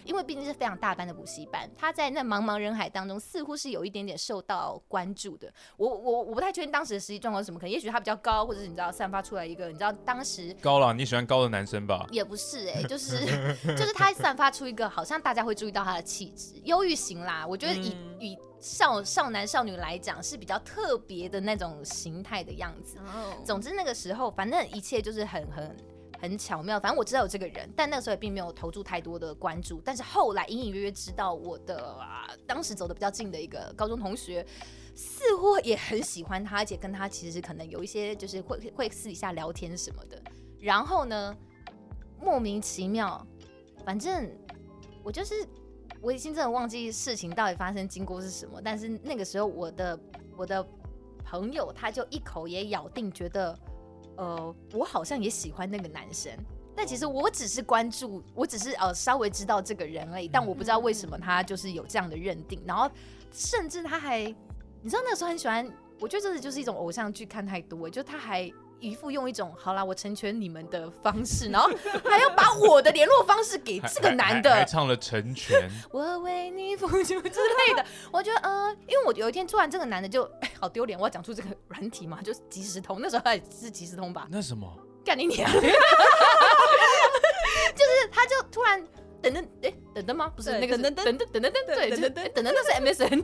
[0.06, 5.52] 因为毕竟是非常大班的补习班，他在那茫茫人海当中，似乎是有一点点受到关注的。
[5.78, 12.06] 我我我不太确定当时的实际状况是什么，可能也许他比较高，或者是你知道散发出来一个，你知道当时高了，你喜欢高的男生吧？
[12.12, 13.26] 也不是哎、 就是
[13.64, 17.46] 就是他散发出一个好像大家会注意到他的气质，忧郁型啦。
[17.48, 22.98] 我觉得以、以少少男少女来讲是比较特别的那种形态的样子。
[23.00, 25.76] 哦，总之那个时候，反正一切就是很很
[26.24, 26.80] 很巧妙。
[26.80, 29.80] 反正我知道有这个人，但那时候也并没有投注太多的关注。
[29.86, 34.44] 但是后来隐隐约约知道我的、啊、当时走的比较近的一个高中同学。
[34.96, 40.22] 似乎也很喜欢他，而且跟他其实可能有一些就是会会私底下聊天什么的。
[40.60, 41.36] 然后呢，
[42.22, 43.26] 莫名其妙，
[43.84, 44.30] 反正
[45.04, 45.48] 我就是
[46.00, 50.00] 我已经真的忘记事情到底发生经过是什么，但是那个时候我的
[50.38, 50.64] 我的
[51.26, 53.58] 朋友他就一口也咬定，觉得
[54.18, 56.32] 呃我好像也喜欢那个男生。
[56.76, 62.90] 但其实我只是关注，我只是呃稍微知道这个人而已，但我不知道为什么他就是有这样的认定，然后
[63.32, 64.24] 甚至他还，
[64.82, 68.52] 你知道那个时候很喜欢，我觉得这就是一种偶像剧看太多，就他还
[68.90, 71.70] 一副用一种好啦，我成全你们的方式，然后
[72.04, 77.86] 还要把我的联络方式给这个男还还的，唱了成全， 我为你付出之类的。
[78.12, 84.68] 我觉得，呃，因为我有一天突然这个男的就，哎，好丢脸，我要讲出这个软体嘛，就是即时通，那时候还是即时通吧，那什么？
[85.06, 85.50] 干你娘！
[85.52, 85.62] 就
[87.86, 88.82] 是他就突然
[89.22, 90.32] 等等，哎、等等吗？
[90.36, 93.24] 不是那个是等等等等等等等，对，就是等等等等那是 MSN，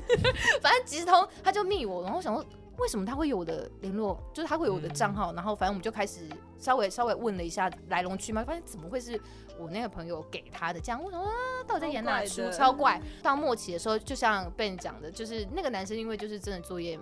[0.61, 2.45] 反正即时通他就密我，然后我想说
[2.79, 9.19] 为什么他会有我的联络，就是他会有我的账号，然后反正我们就开始稍微稍微问了一下来龙去脉，发现怎么会是
[9.59, 11.03] 我那个朋友给他的这样？
[11.03, 11.35] 我想说、啊、
[11.67, 12.49] 到底在演哪出？
[12.49, 13.01] 超怪超怪！
[13.21, 16.97] 到末期的时候，就像被你讲的，就是那个男生因为就是真的作业，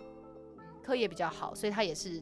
[0.57, 2.21] 嗯课业比较好，所以他也是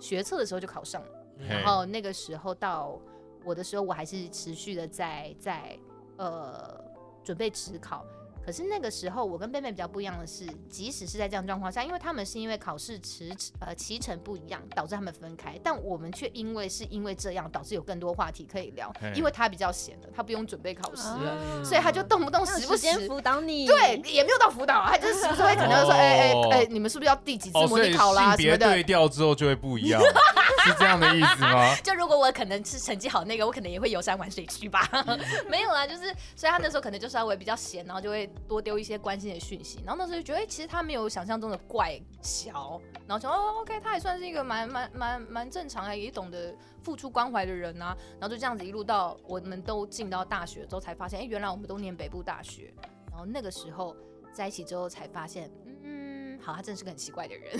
[0.00, 1.08] 学测的时候就考上了。
[1.48, 2.98] 然后那个时候到
[3.44, 5.78] 我的时候，我还是持续的在在
[6.16, 6.82] 呃
[7.22, 8.04] 准备职考。
[8.46, 18.92] 可是那个时候，我跟贝贝比较不一样的是，即使是在这样状况下，因为他们是因为考试迟呃期程不一样，导致他们分开，但我们却因为是因为这样，导致有更多话题可以聊。
[19.16, 28.70] 因为他比较闲了，他不用准备考试了，啊所以他就动不动时不时辅导你，对，也没有到辅导啊，他就是时不时会可能会说，哎哎哦哎，你们是不是要第几次哦，模拟考啦什么的？
[28.70, 30.00] 对调之后就会不一样，
[30.64, 31.74] 是这样的意思吗？
[31.82, 34.88] 就如果我可能是成绩好那个，我可能也会游山玩水去吧。
[35.50, 39.80] 没有啦，就是所以他那时候可能就稍微比较闲，然后就会多丢一些关心的讯息。
[39.84, 47.96] 然后那时候就觉得，哎、其实他没有想象中的怪小，然后说哦，OK，他还算是一个蛮蛮蛮蛮正常啊，也懂得付出关怀的人啊。
[48.20, 52.72] 然后就这样子一路到我们都进到大学之后，才发现，哎、原来我们都念北部大学。
[53.10, 53.96] 然后那个时候
[54.32, 55.50] 在一起之后，才发现，
[55.82, 57.58] 嗯，好，他真是个很奇怪的人。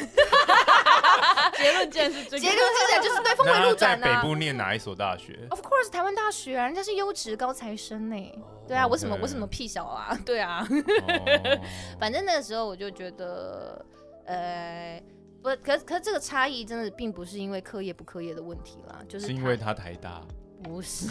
[1.56, 4.22] 结论竟然是这个，结论听起来就是对峰回路转啊。
[4.22, 8.32] 北部念哪一所大学？Of course，台湾大学啊，人家是优质高材生呢。
[8.66, 10.18] 对啊，我什么我什么屁小啊？
[10.26, 11.60] 对啊，哦
[12.00, 13.84] 反正那个时候我就觉得，
[14.24, 15.02] 呃，
[15.42, 20.20] 不，可可是这个差异真的并不是因为课业不课业的问题啦，就是是因为他台大，
[20.64, 21.06] 不是，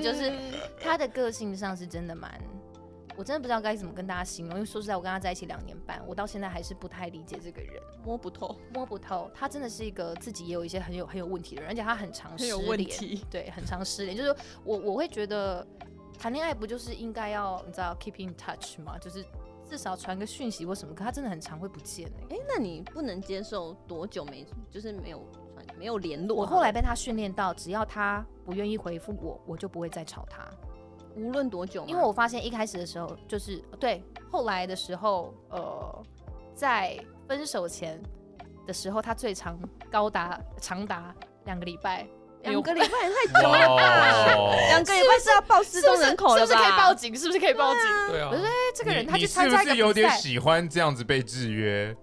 [0.00, 0.32] 就是
[0.80, 2.40] 他的个性上是真的蛮。
[3.18, 9.28] 我真的不知道该怎么跟大家形容，因为说实在，我跟他在一起两年半，我到现在还是不太理解这个人，摸不透，摸不透。
[9.34, 12.88] 他真的是一个自己也有一些很有很有问题的人，而且他很常失很有问联。
[12.88, 13.24] 题。
[13.28, 14.16] 对，很常失联。
[14.16, 15.66] 就是我我会觉得
[16.16, 18.96] 谈恋爱不就是应该要你知道 keep in touch 吗？
[18.98, 19.24] 就是
[19.68, 26.36] 至少传个讯息或什么，可他真的很常会不见哎、哎，那你不能接受多久没，就是没有传没有联络？
[26.36, 30.48] 我后来被他训练到，只要他不愿意回复我，我就不会再吵他。
[31.18, 36.02] 无论多久，因为我发现一开始的时候就是对，后来的时候，呃，
[36.54, 38.00] 在分手前
[38.66, 39.58] 的时候，他最长
[39.90, 42.06] 高达长达两个礼拜。
[42.44, 44.34] 两个礼拜也太久了吧？
[44.36, 46.46] 哦两个礼拜是要报失踪人口了吧？
[46.46, 47.16] 是不是可以报警？
[47.16, 47.82] 是不是可以报警？
[48.10, 51.94] 对啊我，说，哎、这个人他去你是不参加一个比是有点，喜欢这样子被制约？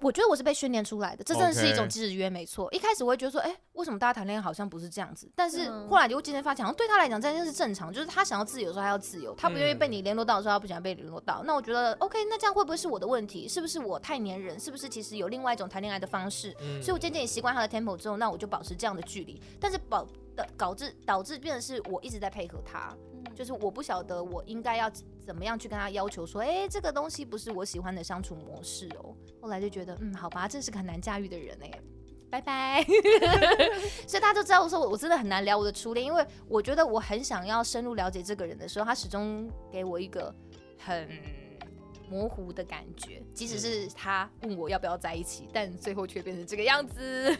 [0.00, 2.68] 我觉得我是被训练出来的，这真的是一种制约，没错。
[2.72, 5.30] 一开始我会觉得说，哎、为什么大家谈恋爱好像不是这样子？
[5.34, 11.42] 但是嗯后来就渐渐发现，好像对他来讲这件事正常，就是他想要自由的时候他要自由，他不愿意被嗯你联络到的时候他不想被联络到。
[11.44, 13.48] 那我觉得 OK，那这样会不会是我的问题？
[13.48, 14.58] 是不是我太黏人？
[14.58, 16.54] 是不是其实有另外一种谈恋爱的方式？
[16.60, 20.06] 嗯所以我渐渐也习惯他的 tempo 之后，那我就保持这样的距离，但是保
[20.36, 22.92] 的导致导致变成是我一直在配合他，
[23.34, 24.90] 就是我不晓得我应该要
[25.24, 29.14] 怎么样去跟他要求说，哎、这个东西不是我喜欢的相处模式哦。
[29.40, 31.70] 后来就觉得，嗯，好吧，这是个很难驾驭的人哎、
[32.30, 32.84] 拜拜。
[34.06, 40.34] 所以大家都知道我说我我真的很难聊我的初恋，因为我觉得我很想要深入了解这个人的时候，他始终给我一个
[40.78, 41.08] 很
[42.08, 47.36] 模糊的感觉，即使是他问我要不要在一起，但最后却变成这个样子。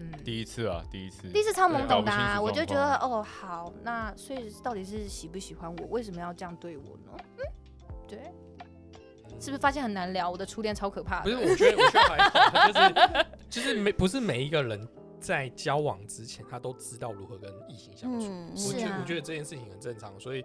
[0.00, 5.86] 嗯，第一次啊，第一次，第一次超懵懂的、啊，我就觉得哦好，那所以到底是喜不喜欢我？
[5.90, 7.24] 为什么要这样对我呢？
[7.36, 7.44] 嗯，
[8.08, 8.18] 对，
[9.38, 10.30] 是不是发现很难聊？
[10.30, 11.30] 我的初恋超可怕的。
[11.30, 14.88] 不是，我觉得我觉得还好，就是就是每不是每一个人
[15.20, 18.26] 在交往之前，他都知道如何跟异性相处。
[18.26, 20.42] 嗯我觉得、啊我觉得这件事情很正常，所以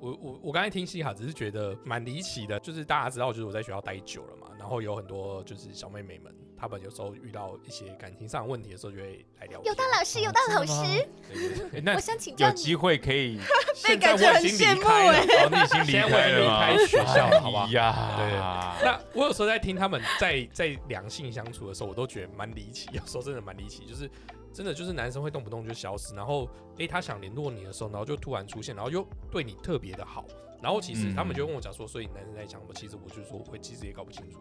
[0.00, 9.62] 我我我刚才听西卡只是觉得蛮离奇的，就是大家知道，就是我在学校待久了嘛，然后有很多就是小妹妹们，她们有时候遇到一些感情上的问题的时候，就会来聊。
[9.62, 12.74] 有当老师，有当老师，对对对那我想请教有机你。
[12.74, 13.38] 会可以，
[13.74, 16.60] 现在我已经离开了， 哦，你已经离现在我已经离开了吗？
[16.60, 17.70] 开学校了，好不好哎？
[17.70, 24.10] 呀，对那我有时候在听他们在在良性相处的时候，我都觉得蛮离奇，有时候真的蛮离奇，就是
[24.52, 30.24] 真的就是男生会动不动就消失，然后诶、他想联络你的时候，然后就突然出现，然后又对你特别的好，
[30.62, 32.72] 然后其实嗯他们就问我讲说，所以男生在讲什么？
[32.74, 34.38] 其实我就说我其实也搞不清楚，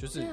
[0.00, 0.26] 就是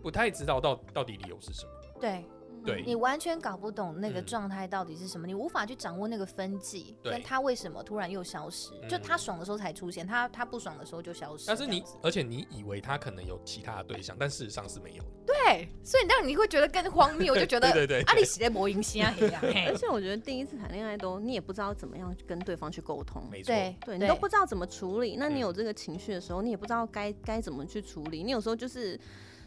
[0.00, 1.72] 不太知道到到底理由是什么。
[2.00, 2.24] 对
[2.64, 8.70] 对你完全搞不懂那个嗯状态到底是什么，你无法去掌握那个分际，对跟他为什么突然又消失。
[8.88, 11.44] 就嗯他爽的时候才出现，他他不爽的时候就消失。
[11.46, 15.08] 但是你而且你以为他可能有其他的对象，但事实上是没有的。
[15.26, 25.16] 对，所以让你会觉得更荒谬，我就觉得 对对对阿里洗在魔音虾黑啊， 嘿而且我觉得第一次谈恋爱都你也不知道怎么样跟对方去沟通，没错，对对你都不知道怎么处理。
[25.16, 28.22] 那嗯你有这个情绪的时候，你也不知道该该怎么去处理。
[28.22, 28.98] 你有时候就是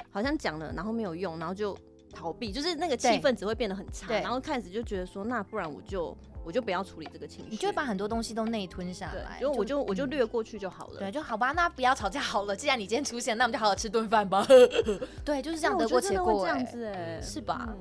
[0.10, 1.78] 好像讲了，然后没有用，然后就
[2.15, 4.12] 逃避，就是那个气氛只会变得很差。
[4.21, 10.99] 然后开始就觉得说，那不然我就我就不要处理这个情绪，你就会把很多东西都内吞下来，对，就我就我就嗯略过去就好了。
[10.99, 12.56] 对，就好吧，那不要吵架好了。
[12.56, 14.47] 既然你今天出现，那我们就好好吃顿饭吧。
[15.23, 16.65] 对，就是这样得过且过、这样欸。
[16.65, 17.78] 子哎，是吧嗯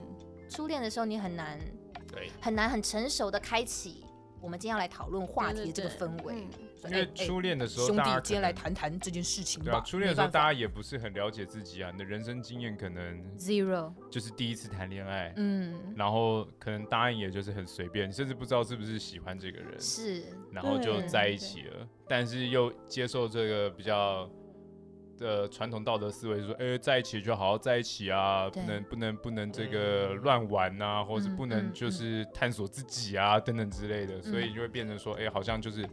[0.51, 1.59] 初恋的时候，你很难
[2.13, 4.04] 对，很难很成熟的开启
[4.45, 6.35] 我们今天要来讨论话题的这个氛围。
[6.35, 6.69] 嗯。
[6.87, 9.71] 因为初恋的时候，兄弟大家，今天来谈谈这件事情吧。
[9.71, 20.25] 对啊，初恋的时候大家也不是很了解自己啊，你的人生经验可能 zero，就是第一次谈恋爱，嗯，然后可能答应也就是很随便，甚至不知道是不是喜欢这个人，是。
[20.53, 24.29] 然后就在一起了，但是又接受这个比较
[25.19, 35.89] 的传统道德思维，说，哎、在一起就好好在一起啊，不能不能不能这个乱玩啊，或者不能嗯就是探索自己啊，等等之类的，所以就会变成说，哎、好像就是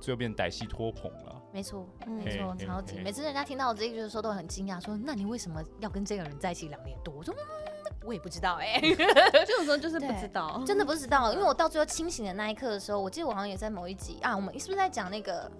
[0.00, 1.42] 最后变歹戏拖棚了。
[1.52, 2.96] 没错，嗯没错，超级。
[2.98, 8.78] 每次人家听到我这个的时候，都很惊讶，说：“那你为什么要跟这个人在一起两年多？”我说：“嗯，我也不知道哎、
[9.44, 15.50] 这种时候就是不知道，真的不知道， 因为我到最后清醒的那一刻的时候，我记得我好像也在某一集啊，我们是不是在讲那个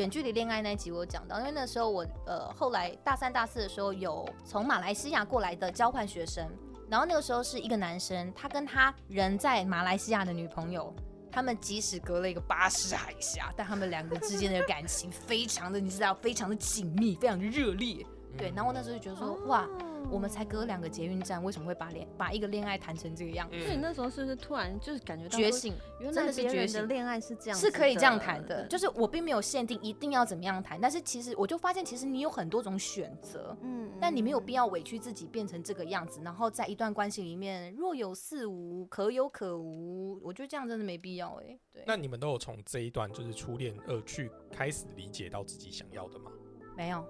[0.00, 0.90] 远距离恋爱那一集？
[0.90, 6.48] 我有讲到，因为那时候我呃后来大三大四的时候有从马来西亚过来的交换学生，
[6.88, 10.92] 然后那个时候是一个男生，他跟他人在马来西亚的女朋友。
[11.32, 18.04] 他们即使隔了一个巴士海峡，但他们两个之间的感情非常的，你知道，非常的紧密，非常热烈。
[18.36, 19.64] 对，然后我那时候就觉得说，哇，
[20.10, 23.60] 我们才隔两个捷运站，为什么会把恋把一个恋爱谈成这个样子？
[23.60, 46.30] 所以你那时候是不是突然就是感觉到，觉醒，原真的是来别人觉醒的恋爱是这样，是可以这样谈的，就是我并没有限定一定要怎么样谈，但是其实我就发现，其实你有很多种选择，嗯但你没有必要委屈自己变成这个样子，然后在一段关系里面若有似无，可有可无，我觉得这样真的没必要哎、对，那你们都有从这一段就是初恋二去开始理解到自己想要的吗？
[46.76, 47.04] 没有，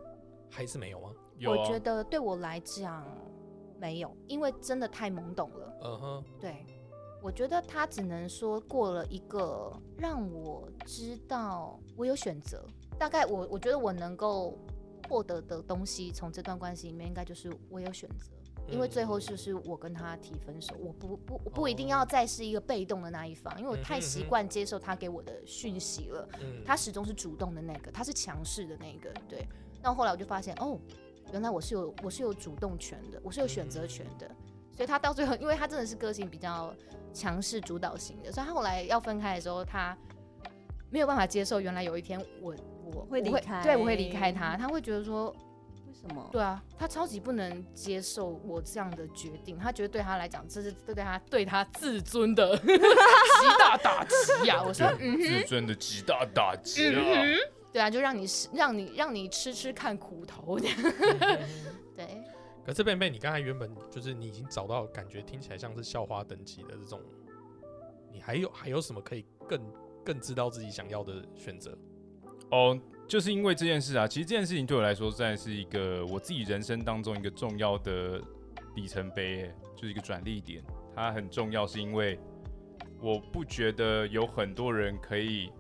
[0.50, 1.12] 还是没有吗？
[1.40, 3.04] 有啊我觉得对我来讲
[3.78, 5.74] 没有，因为真的太懵懂了。
[5.82, 6.66] 嗯哼，对，
[7.22, 12.64] 我觉得他只能说过了一个让我知道我有选择。
[12.98, 14.58] 大概我我觉得我能够
[15.08, 18.30] 获得的东西，从这段关系里面，应该就是我有选择。
[18.68, 26.28] 因为最后嗯就是我跟他提分手，我不不我不一定要再是一个被动的那一方，因为我太习惯接受他给我的讯息了。
[26.40, 29.48] 嗯他始终是主动的那个，他是强势的那个，对。
[29.82, 30.78] 那后来我就发现，哦，
[31.32, 34.30] 原来我是有我是有主动权的，我是有选择权的。
[34.76, 36.74] 所以他到最后，因为他真的是个性比较
[37.12, 39.96] 强势、主导型的，所以他后来要分开的时候，他
[40.90, 45.34] 没有办法接受，原来有一天我我我会离开对我会离开他，他会觉得说。
[45.86, 46.28] 为什么？
[46.32, 52.66] 对啊，他超级不能接受我这样的决定，他觉得对他来讲，这是对他对他自尊的 极
[53.58, 57.02] 大打击呀、我说，嗯自，尊的极大打击啊！
[57.72, 60.58] 对啊，就让你吃，让你让你吃吃看苦头，
[61.96, 62.24] 对，
[62.64, 67.00] 可是贝贝，你刚才原本就是你已经找到感觉听起来像是校花等级的这种，
[68.12, 69.60] 你还有还有什么可以更
[70.04, 71.76] 更知道自己想要的选择？
[72.50, 78.20] 哦，就是因为这件事啊，其实这件事情对我来说，算是一个我自己人生当中一个重要的
[78.74, 80.62] 里程碑，就是一个转捩点。
[80.96, 82.18] 它很重要，是因为
[83.00, 85.52] 我不觉得有很多人可以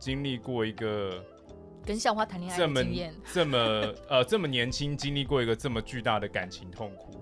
[0.00, 1.22] 经历过一个
[1.84, 3.58] 跟校花谈恋爱这么的经验，这么
[4.08, 7.20] 呃这么年轻，经历过一个这么巨大的感情痛苦。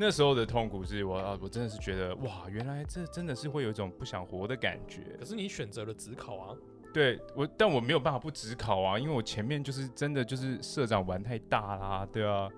[0.00, 5.16] 那时候的痛苦是我啊，我真的是觉得哇，原来这真的是会有一种不想活的感觉。
[5.18, 6.56] 可是你选择了职考啊，
[6.94, 12.48] 对我，但我没有办法不只考啊，因为我前面就是真的就是社长玩太大啦，对啊，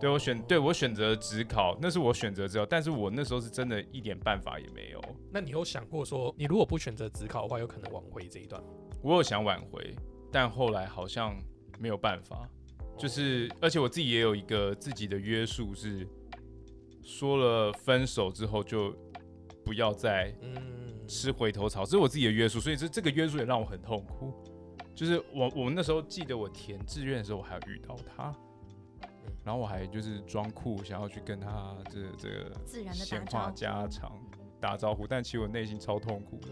[0.00, 5.00] 对我选对我选择只考，那是我选择之后，但是我那时候是真的一点办法也没有。
[5.30, 8.68] 那你有想过说，你如果不选择职考的话，有可能挽回这一段吗？
[9.02, 9.94] 我有想挽回，
[10.30, 11.36] 但后来好像
[11.78, 12.48] 没有办法，
[12.96, 16.06] 就是而且我自己也有一个自己的约束，是
[17.02, 18.94] 说了分手之后就
[19.64, 24.32] 不要再嗯，吃回头草，这是我自己的约束，所以这这个约束也让我很痛苦。
[24.94, 28.34] 就是我我们那时候记得我填志愿的时候，我还有遇到他，
[29.44, 33.56] 然后我还就是装酷，想要去跟他这这个自然的闲话打招呼。
[33.56, 34.20] 家常
[34.60, 36.48] 打招呼，但其实我内心超痛苦的，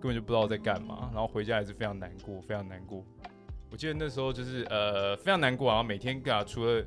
[0.00, 3.04] 根本就不知道在干嘛，然后回家也是非常难过，非常难过。
[3.70, 6.84] 我记得那时候就是呃非常难过啊，然后每天啊除了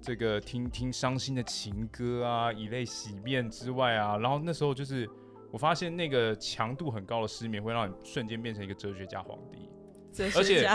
[0.00, 5.08] 这个听听伤心的情歌啊，以泪洗面之外啊，然后那时候就是
[5.50, 9.70] 我发现那个强度很高的失眠会让你瞬间变成一个哲学家皇帝。
[10.12, 10.68] 哲而且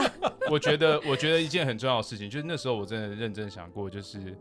[0.49, 4.38] 我觉得， 我觉得一件很重要的事情，就是那时候我真的认真想过，就是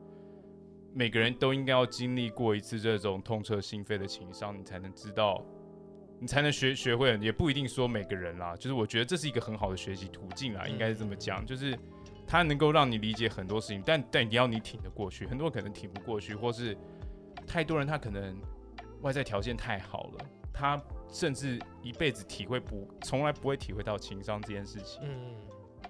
[0.95, 5.45] 每个人都应该要经历过一次这种痛彻心扉的情伤，你才能知道，
[6.23, 7.19] 你才能学学会。
[7.21, 11.77] 也不一定说每个人啦，就是我觉得这是一个很好的学习途径啦，应该是这么讲，就是
[12.27, 16.77] 它能够让你理解很多事情，但但你要你挺得过去，很多人可能挺不过去，或是
[17.45, 18.41] 太多人他可能
[19.01, 25.03] 外在条件太好了，他甚至一辈子体会不，从来不会体会到情商这件事情。
[25.03, 25.35] 嗯，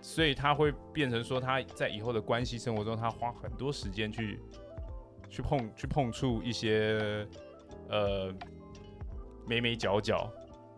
[0.00, 4.40] 所以他会变成说他在以后的关系生活中，他花很多时间去
[5.28, 7.28] 去碰去碰触一些
[7.88, 8.34] 呃
[9.46, 10.30] 眉眉角角，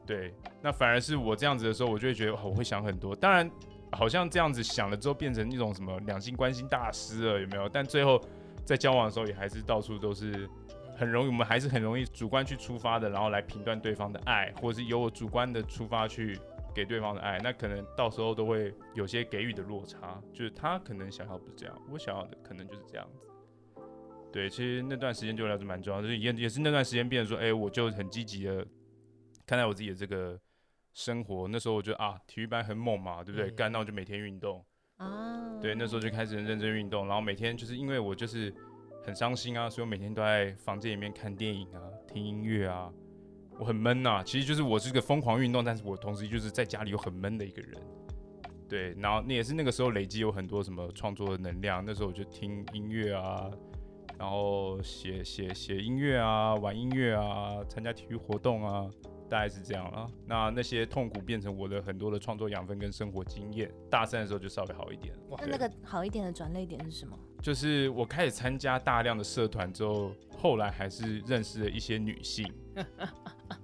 [0.06, 3.14] 对，那反而是我这样子的时候，我就会觉得、我会想很多。
[3.14, 3.50] 当然，
[3.92, 7.68] 好像这样子想了之后，变成一种什么两性关系大师了，有没有？
[7.68, 8.20] 但最后
[8.64, 10.48] 在交往的时候，也还是到处都是
[10.96, 16.38] 很容易，我们还是很容易主观去出发的，然后来评断对方的爱，或者是由我主观的出发去
[16.74, 23.26] 给对方的爱，那可能到时候都会有些给予的落差，就是他可能想要不是这样，我想要的可能就是这样子。
[24.34, 28.66] 对，其实那段时间对我来说蛮重要的，就是也也是那段时间变得说，哎、我就很积极的
[29.46, 30.36] 看待我自己的这个
[30.92, 31.46] 生活。
[31.46, 33.48] 那时候我觉得啊，体育班很猛嘛，对不对？
[33.48, 34.60] 嗯干、那我就每天运动。
[34.96, 38.52] 啊，对，那时候就开始认真运动，然后每天就是因为我就是
[39.04, 42.92] 很伤心啊，所以我每天都在房间里面看电影啊、听音乐啊，
[43.60, 47.80] 我很闷呐、其实就是我是个疯狂运动，但是我同时就是在家里又很闷的一个人。
[48.68, 53.48] 对，然后那也是那个时候累积有很多什么创作的能量，那时候我就听音乐啊，
[54.18, 58.88] 然后写写写音乐啊，玩音乐啊，参加体育活动啊，
[59.28, 60.06] 大概是这样了。
[60.26, 63.70] 那那些痛苦变成我的很多的创作养分跟生活经验。
[63.90, 65.14] 大三的时候就稍微好一点。
[65.28, 67.18] 哇那那个好一点的转泪点是什么？
[67.42, 72.50] 就是我开始参加大量的社团之后，后来还是认识了一些女性。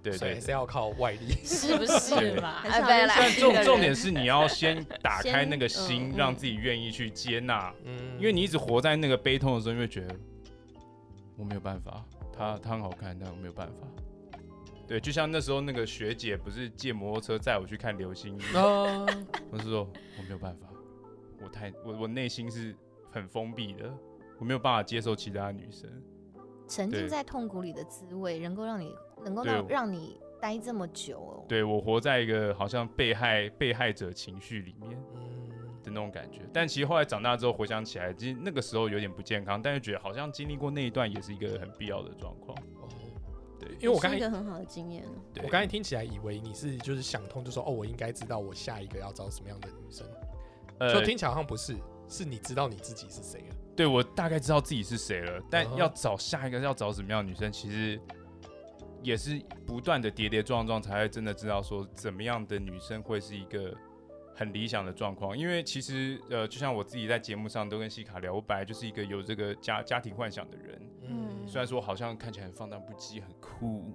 [0.03, 0.51] 对对对所以还是。
[0.51, 1.32] 要靠外力。
[1.42, 2.62] 是不是嘛？
[2.64, 10.14] 但重重点是你要先打开那个心嗯，嗯让自己愿意去接纳，嗯，因为你一直活在那个悲痛的时候，你会觉得
[11.41, 13.88] 我没有办法，她她很好看，但我没有办法。
[14.86, 19.07] 对，就像那时候那个学姐不是借摩托车载我去看流星雨，啊，
[19.51, 19.88] 我是说
[20.18, 20.68] 我没有办法，
[21.43, 22.74] 我太我我内心是
[23.11, 23.91] 很封闭的，
[24.38, 25.88] 我没有办法接受其他女生。
[26.68, 31.45] 沉浸在痛苦里的滋味，能够让你能够让让你待这么久哦。
[31.49, 35.19] 对我活在一个好像被害被害者情绪里面嗯，
[35.82, 42.56] 的那种感觉，但其实后来长大之后回想起来，其实那个时候有点不健康，但是觉得好像经历过那一段也是一个很必要的状况。
[42.80, 42.88] 哦，
[43.58, 45.04] 对，因为我刚才一个很好的经验。
[45.32, 50.06] 对我刚才听起来以为你是就是想通，就说哦，我应该知道我下一个要找什么样的女生，
[50.78, 51.76] 就呃，听起来好像不是，
[52.08, 53.56] 是你知道你自己是谁了。
[53.76, 57.98] 对我大概知道自己是谁了，但要找下一个要找什么样的女生，其实
[59.02, 63.74] 也是不断的跌跌撞撞，才会真的知道说怎么样的女生会是一个
[64.41, 71.47] 很理想的状况，因为其实呃，就像我自己在节目上都跟西卡聊，我本来就是一个有这个家家庭幻想的人，嗯。
[71.47, 73.93] 虽然说好像看起来很放荡不羁、很酷，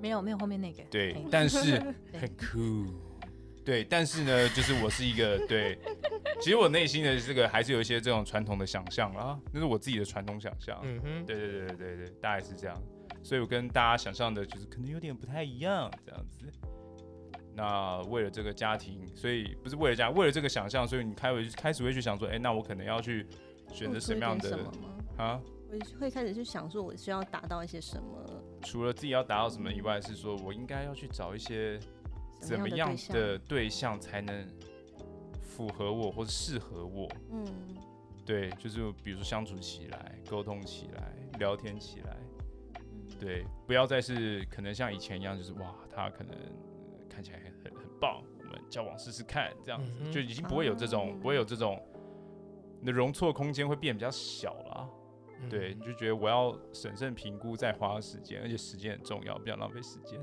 [0.00, 1.78] 没有没有后面那个，对嘿，但是
[2.14, 2.86] 很酷，
[3.66, 5.78] 对，但是呢，就是我是一个对，
[6.40, 12.82] 其实我内心的这个还是有一些这种传统的想象啊，那是我自己的传统想象，嗯哼，对对对对对对，大概是这样，
[13.22, 16.50] 所以我跟大家想象的就是可能有点不太一样，这样子。
[17.56, 23.26] 那为了这个家庭，所以不是为了家，为了这个想象，所以你开始开始会去想说，哎、那我可能要去
[23.72, 24.58] 选择什么样的？
[25.16, 25.40] 啊？
[25.68, 28.24] 我会开始去想说，我需要达到一些什么
[28.62, 31.80] 除了自己要达到什么以外，是说我应该要去找一些
[32.38, 34.46] 怎么样的对象才能
[35.42, 37.08] 符合我或者适合我。
[37.32, 37.44] 嗯，
[38.24, 42.16] 对，就是比如说相处起来、沟通起来、聊天起来，
[43.18, 46.65] 对，不要再是可能像以前一样，就是哇，他可能呃
[47.16, 51.82] 看起来很很很棒，我们交往试试看，这样子、嗯就已经不会有这种、哦不会有这种，
[52.78, 54.86] 你的容错空间会变比较小了。
[55.40, 60.22] 嗯对，你就觉得我要审慎评估，再花时间，而且时间很重要，不要浪费时间。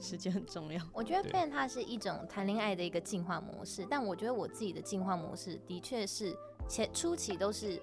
[0.00, 0.80] 时间很重要。
[0.94, 6.32] 我觉得对 ban 它是一种谈恋爱的一个进化模式，但我觉得我自己的进化模式的确是
[6.68, 7.82] 前初期都是。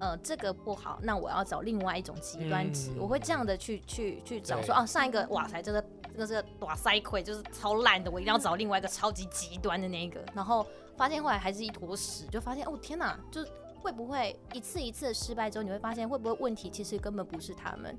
[0.00, 5.84] 呃，这个不好，那我要找另外一种极端值，嗯我会这样的去去去找说，哦，上一个哇塞，这个
[6.18, 10.66] 这个是个短塞溃，就是超烂的，我一定要找另外一个超级极端的那一个，然后
[10.96, 13.40] 发现后来还是一坨屎，就发现哦天哪，就
[13.80, 17.96] 会不会一次一次的失败之后，你会发现会不会问题其实根本不是他们。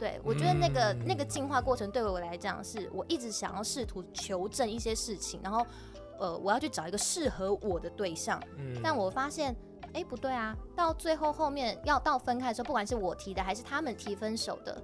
[0.00, 5.64] 对，我觉得那个、嗯那个进化过程对我来讲，是我一直想要试图求证一些事情，然后
[6.18, 8.42] 呃，我要去找一个适合我的对象。
[8.56, 9.54] 嗯但我发现，
[9.92, 14.80] 哎，不对啊，到最后后面要到分开的时候，不管是我提的还是他们提分手的，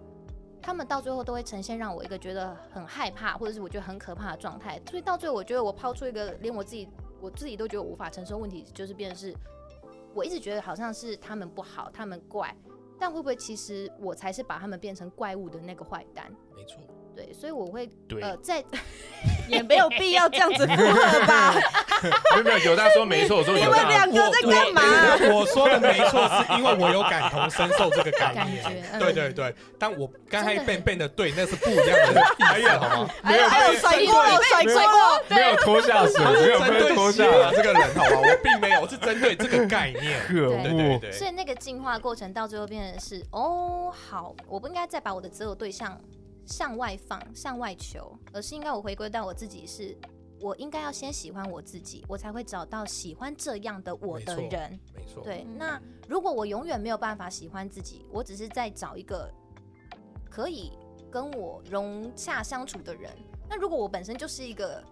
[0.64, 4.80] 他们到最后都会呈现让我一个觉得很害怕，或者是我觉得很可怕的状态。
[4.88, 6.88] 所以到最后，我觉得我抛出一个连我自己
[7.20, 9.36] 我自己都觉得无法承受问题，就是变成是，
[10.14, 12.56] 我一直觉得好像是他们不好，他们怪。
[12.98, 16.32] 但会不会其实我才是把他们变成怪物的那个坏蛋？
[16.56, 16.76] 没错，
[17.14, 18.62] 对，所以我会对，呃在
[19.48, 21.54] 也没有必要这样子附和吧？
[22.32, 24.82] 没有没有，有大说没错，我说你有大们两个在干嘛？
[25.30, 28.62] 我我说的没错，是因为我有感同身受这个概感念。
[28.62, 32.12] 觉，嗯对对对，但我刚才真的变变的对，那是不一样的
[32.58, 33.10] 意思，好吗？
[33.22, 35.24] 哎呦哎呦，甩锅了，甩锅了！
[35.28, 38.16] 没有拖下水，没有针被拖下这个人，好吧？
[38.18, 40.20] 我并没有，我是针对这个概念。
[40.28, 45.98] 对对，对，所以那个进化过程到最后变成是，哦，好，我不应该再把我的择偶对象
[46.46, 49.96] 向外放、向外求，而是应该我回归到我自己是，
[50.40, 54.80] 我应该要先喜欢我自己，我才会找到喜欢这样的我的没错人。
[54.94, 59.32] 没错，对，嗯那如果我永远没有办法喜欢自己，我只是在找一个
[60.30, 60.72] 可以
[61.10, 63.10] 跟我融洽相处的人，
[63.48, 64.82] 那如果我本身就是一个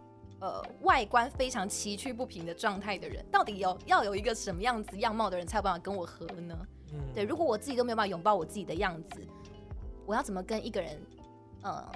[0.41, 6.57] 呃外观非常崎岖不平的状态的人，到底有要有一个什么样子样貌的人才有办法跟我合呢？
[6.93, 9.27] 嗯对，如果我自己都没有办法拥抱我自己的样子，
[10.07, 11.01] 我要怎么跟一个人
[11.63, 11.93] 呃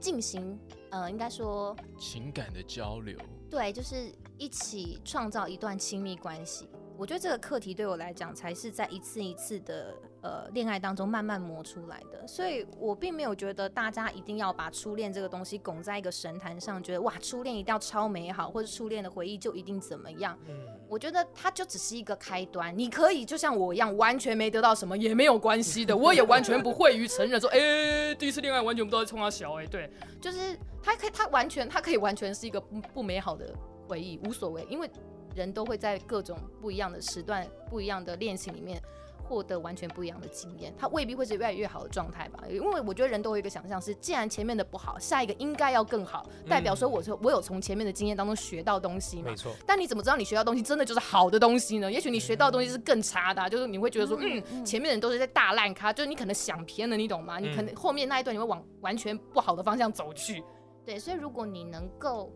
[0.00, 0.58] 进行
[0.90, 3.18] 呃应该说情感的交流，
[3.50, 6.68] 对，就是一起创造一段亲密关系。
[6.96, 12.26] 我觉得这个课题对我来讲，才是在一次一次的呃恋爱当中慢慢磨出来的。
[12.26, 20.38] 所以我并没有觉得大家一定要把初恋这个东西拱在一个神坛上，觉得哇，初恋一定要超美好，或者初恋的回忆就一定怎么样。
[20.48, 20.54] 嗯
[20.86, 29.90] 我觉得它就只是一个开端，你可以就像我一样，完全没得到什么也没有关系的，我也完全不会于承认说， 哎、第一次恋爱完全不知道在冲他小，哎，对，
[30.20, 33.52] 就是他可以，他完全，他可以完全是一个不不美好的
[33.88, 34.88] 回忆，无所谓，因为
[35.34, 38.80] 人都会在各种不一样的时段、不一样的恋情里面。
[39.26, 42.44] 获得完全不一样的经验，他未必会是越来越好的状态吧？
[42.46, 49.34] 因为我觉得人都有一个想象是，既然前面的不好，下一个应该要更好，代表说我说我有从前面的经验当中学到东西嘛没。
[49.34, 51.90] 错，但你怎么知道你学到东西真的就是好的东西呢？
[51.90, 57.38] 也许你学到的东西是更差的啊、就是你会觉得说，嗯，前面的人都是在大烂咖，就是你可能想偏了，你懂吗？
[57.38, 60.44] 你可能后面那一段你会往完全不好的方向走去。
[60.84, 62.30] 对，所以如果你能够，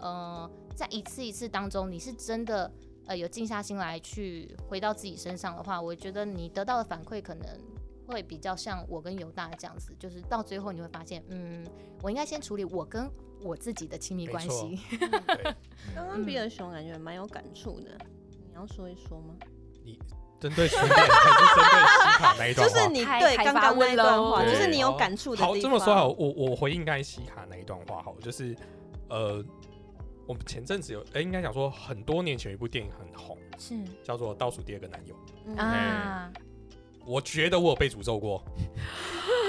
[0.00, 2.70] 呃，在一次一次当中，你是真的
[3.06, 7.46] 呃有静下心来去回到自己身上的话，我觉得你得到的反馈可能
[8.06, 11.66] 会比较像我跟犹大这样子，就是到最后你会发现，嗯，
[12.02, 13.10] 我应该先处理我跟
[13.42, 14.80] 我自己的亲密关系。
[15.94, 17.96] 刚刚比尔熊感觉蛮有感触的，
[18.46, 19.34] 你要说一说吗？
[19.84, 19.98] 你
[20.38, 22.74] 针对初恋 还是针对西卡那一段话？
[22.74, 25.50] 就是你对刚刚那一段话，就是你有感触的地方。
[25.50, 28.56] 好，这么说好，我我回应刚才西卡那一段话好，就是
[29.08, 29.44] 呃，
[30.26, 35.14] 我们前阵子有，哎、应该讲说很多年前有一部电影很红，是叫做《倒数第二个男友》。
[35.46, 36.32] 嗯啊，
[37.04, 38.44] 我觉得我有被诅咒过，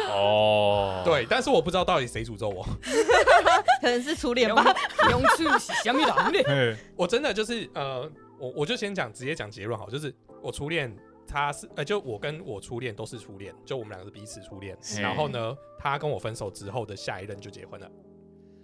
[0.10, 2.66] 哦， 对，但是我不知道到底谁诅咒我。
[3.82, 4.64] 可能是初恋吧。
[5.10, 6.78] 用处是什么人呢？
[6.96, 8.10] 我真的就是呃，
[8.40, 10.96] 我我就先讲，直接讲结论好，就是我初恋
[11.28, 14.78] 他是呃，就我跟我初恋都是初恋，就我们两个是彼此初恋。
[15.00, 17.92] 然后呢，他跟我分手之后的下一任就结婚了。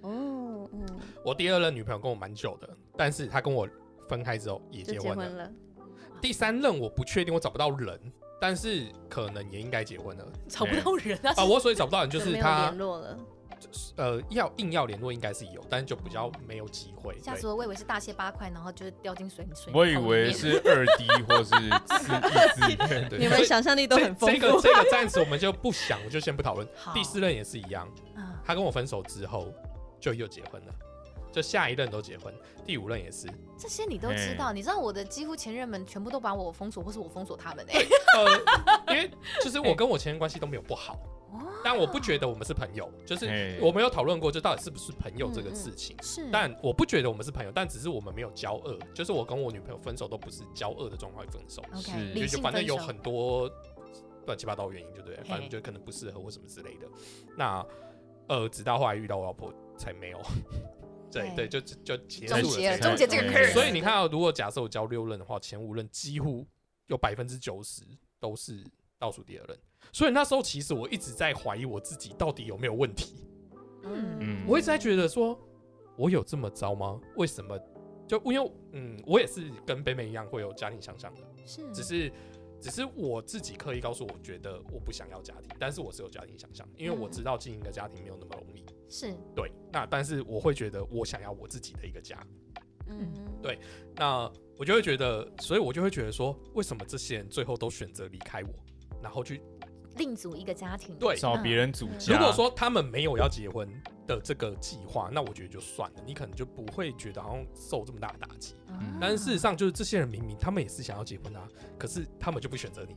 [0.02, 0.37] 哦，
[0.74, 0.86] 嗯，
[1.24, 3.68] 我第二任女朋友跟我蛮久的，但是她跟我
[4.08, 5.16] 分开之后也结婚了。
[5.16, 5.52] 婚了。
[6.22, 8.00] 第三任我不确定，我找不到人，
[8.42, 11.34] 但是可能也应该结婚了找不到人啊！
[11.38, 11.46] 啊。
[11.46, 13.18] 我所以找不到人，就是他联络了，
[13.98, 17.14] 呃要硬要联络应该是有，但是就比较没有机会。
[17.14, 17.58] 对吓死我！
[17.58, 19.72] 我以为是大卸八块，然后就是掉进水水。
[19.76, 24.60] 我以为是二 D 或是四 一字，对 你们想象力都很丰富这个。
[24.62, 26.68] 这个暂时我们就不想，我就先不讨论。
[26.96, 29.54] 第四任也是一样，啊，他跟我分手之后
[30.00, 30.74] 就又结婚了，
[31.32, 32.34] 就下一任都结婚，
[32.66, 33.28] 第五任也是。
[33.58, 37.86] 这些你都知道，你知道我的几乎前任们全部都把我封锁，或是我封锁他们哎。
[38.16, 39.10] 呃，因为
[39.44, 40.94] 就是 我跟我前任关系都没有不好，
[41.32, 41.42] 哦。
[41.64, 45.96] 但我不觉得我们是朋友，就是哎我们有讨论过，就到底是不是朋友这个事情。
[46.02, 52.14] 是，但我不觉得我们是朋友，但只是我们没有交恶，就是我跟我女朋友分手都不是交恶的状况分手，OK 是。
[52.14, 52.42] 理就性分手。
[52.42, 53.52] 反正有很多
[54.26, 55.18] 乱七八糟的原因，对不对？
[55.26, 56.88] 反正就可能不适合或什么之类的。
[57.36, 57.66] 那
[58.28, 60.22] 呃，直到后来遇到我老婆才没有，
[61.12, 62.56] 对对对，就就就结终束了。
[62.56, 66.46] 结了终结这个嗯 curse 所以你看到，如果假设我交六任的话，前五任几乎
[66.88, 67.84] 有百分之九十
[68.20, 68.64] 都是
[68.98, 69.58] 倒数第二任。
[69.94, 73.24] 所以那时候其实我一直在怀疑我自己到底有没有问题。
[73.84, 75.40] 嗯，嗯我一直在觉得说，
[75.96, 77.00] 我有这么糟吗？
[77.16, 77.58] 为什么？
[78.08, 82.12] 就因为嗯，我也是跟北美一样会有家庭想象的，是，只是
[82.60, 88.66] 只是我自己刻意告诉我，觉得我不想要家庭，但是我是有家庭想象，因为我知道经营一个家庭没有那么容易。
[88.90, 92.18] 是对，那但是我会觉得我想要我自己的一个家，
[92.88, 93.12] 嗯，
[93.42, 93.60] 对
[93.96, 98.50] 那我就会觉得，所以我就会觉得说，为什么这些人最后都选择离开我，
[99.04, 99.42] 然后去
[99.98, 100.96] 另组一个家庭。
[100.98, 101.16] 对。
[101.16, 102.14] 找别人组家。
[102.14, 103.68] 如果说他们没有要结婚
[104.08, 108.56] 的这个计划，那我觉得就算了，你可能就不会觉得好像受这么大的打击。
[108.70, 112.96] 嗯但是事实上，就是这些人明明他们也是想要结婚啊，可是他们就不选择你，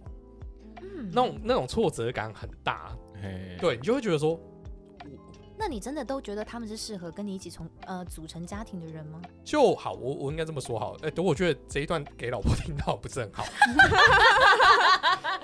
[0.83, 2.97] 嗯那种那种挫折感很大，
[3.61, 4.41] 对你就会觉得说，
[5.61, 9.21] 那你真的都觉得他们是适合跟你一起从呃组成家庭的人吗？
[9.45, 13.45] 就好，我我应该这么说好了，哎、等我觉得这一段给老婆 听到不是很好。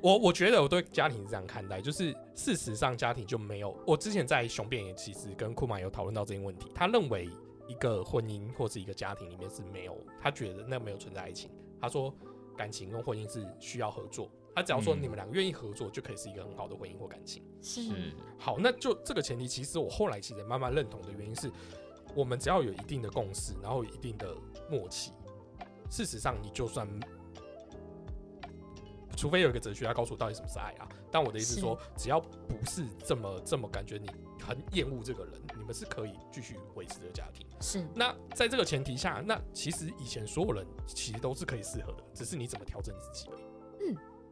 [0.00, 3.76] 我我觉得我对家庭是这样看待，就是事实上家庭就没有。
[3.84, 7.28] 我之前在雄辩也其实跟库玛有讨论到这个问题，他认为
[7.66, 11.50] 一个婚姻或是一个家庭里面是没有，他觉得那没有存在爱情。
[11.80, 12.14] 他说
[12.56, 17.42] 感情跟婚姻是需要合作，他只要说嗯你们两个愿意合作，就可以是一个很好的婚姻或感情。
[17.62, 17.92] 是是
[18.38, 21.50] 好，那就这个前提，其实我后来其实慢慢认同的原因是，
[22.14, 24.34] 我们只要有一定的共识，然后有一定的
[24.70, 25.12] 默契，
[25.90, 26.88] 事实上你就算，
[29.16, 34.08] 除非有一个哲学家告诉我到底什么是爱啊，但我的意思是说，只要不是这么这么感觉你
[34.40, 37.46] 很厌恶这个人，你们是可以继续维持这个家庭。
[37.60, 43.49] 是那在这个前提下，那其实以前所有人其实都是可以适合的，只是你怎么调整你自己而已。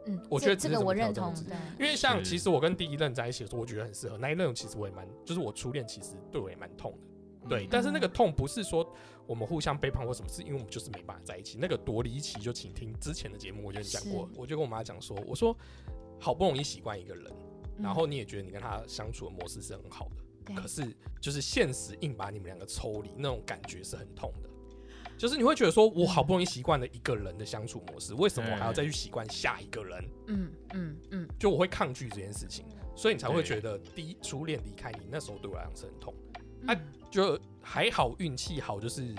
[0.09, 1.34] 嗯，我这这觉得只是怎么个我认同。
[1.78, 4.16] 因为像其实我跟第一任在一起的时候，我觉得很适合。
[4.16, 7.48] 那一任其实我也蛮，就是我初恋，其实对我也蛮痛的。
[7.48, 8.90] 对，嗯但是那个痛不是说
[9.26, 11.59] 我们互相背叛或什么，是因为我们就是没办法在一起。
[11.61, 15.56] 那个多离奇，就请听之前的节目，我就讲过，我就跟我妈讲说，我说
[16.18, 17.32] 好不容易习惯一个人，
[17.76, 20.82] 嗯然后你也觉得你跟他相处的模式是很好的，对可是
[21.20, 24.47] 就是现实硬把你们两个抽离，那种感觉是很痛的。
[25.19, 30.05] 就是你会觉得说，我好不容易习惯了一个人的相处模式，为什么我还要再去习惯下一个人？
[30.29, 32.64] 嗯嗯嗯，就我会抗拒这件事情，
[32.95, 36.14] 所以你才会觉得第一初恋离开你，那时候对我来讲是很痛。
[36.66, 39.14] 啊嗯就还好运气好，就是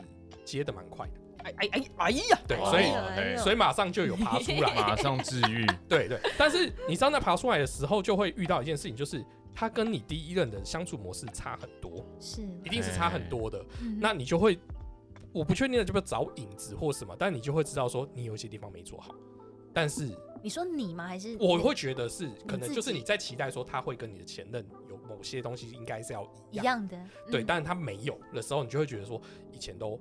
[0.46, 2.70] 接的蛮快的，哎哎哎哎呀，对，哦。
[2.70, 6.20] 所以所以马上就有爬出来，马上治愈， 对对。
[6.38, 9.26] 但是你知道，在爬出来的时候，就会遇到一件事情，就是
[9.56, 13.66] 他跟你第一任的相处模式差很多，是，一定是差很多的。
[13.82, 13.98] 嗯。
[14.00, 14.60] 那你就会，
[15.32, 19.14] 我不确定的就不找影子或什么，但你就会知道说你有一些地方没做好。
[19.72, 20.10] 但是
[20.42, 21.08] 你说你吗？
[21.08, 26.98] 还是我会觉得是可能就是你在期待说他会跟你的前任有某些东西应该是要一样，的？
[27.30, 29.22] 对，嗯但是他没有的时候，你就会觉得说
[29.52, 30.00] 以前都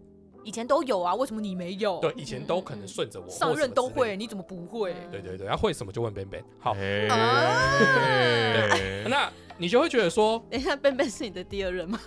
[0.48, 1.98] 以前都有啊，为什么你没有？
[2.00, 4.94] 对，以前都可能顺着我，上任都会，你怎么不会？
[4.94, 6.42] 的，对对对，他会什么就问 Ben Ben。
[6.58, 7.06] 好，哎
[9.06, 12.00] 那你就会觉得说，等一下，笨笨是你的第二任吗？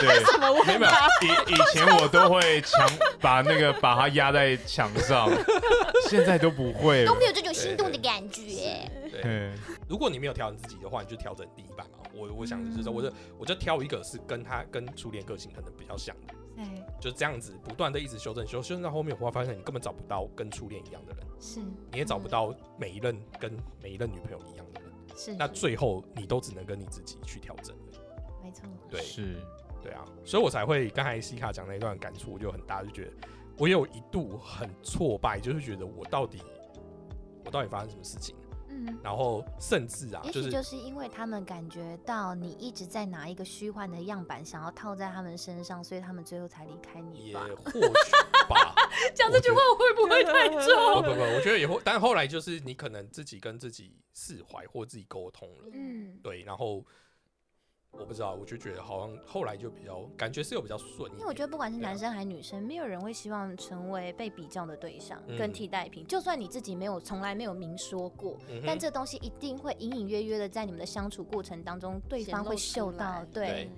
[0.00, 0.80] 对，什么没有，
[1.22, 2.88] 以以前我都会强
[3.20, 5.28] 把那个把它压在墙上，
[6.08, 7.16] 现在都不会都。
[7.16, 8.88] 没有这种心动的感觉。
[9.10, 9.52] 对，嗯
[9.88, 11.98] 如果你没有调整自己的话，你就调整另一半嘛。
[12.14, 16.64] 我我想就是说，我就我就挑一个是跟他跟初恋个性可能比较像的，对，
[17.00, 21.60] 就这样子不断的一直修正修修正到后面，我会发现你根本找不到跟初恋一样的人，是
[21.92, 27.74] 你也找不到每一任跟每一任女朋友一样的人，是，那最后你都只能跟你自己去调整。
[28.42, 28.68] 没没错。
[28.90, 29.36] 对是
[29.80, 33.12] 对啊，所以我才会刚才西卡讲那一段感触我就很大，就觉得
[33.56, 36.42] 我有一度很挫败，就是觉得我到底
[37.44, 38.34] 我到底发生什么事情，
[38.86, 47.36] 嗯，然后甚至啊，也许就是因为他们感觉到你一直在拿一个虚幻的样板，想要套在他们身上，所以他们最后才离开你也。
[47.36, 47.80] 或许
[48.48, 48.74] 吧。
[49.14, 51.02] 讲这句话会不会太不重？
[51.02, 56.84] 不不，我觉得也会，但后来就是你可能自己跟自己释怀或自己沟通了，嗯，对，然后
[57.92, 66.06] 我不知道，我就觉得好像后来就比较感觉是有比较顺因为我觉得不管是男生还是女生，没有人会希望成为被比较的对象嗯跟替代品。
[66.06, 73.70] 就算你自己没有从来没有明说过，嗯但这东西一定会隐隐约约的在你们的相处过程当中，对方会嗅到，对，对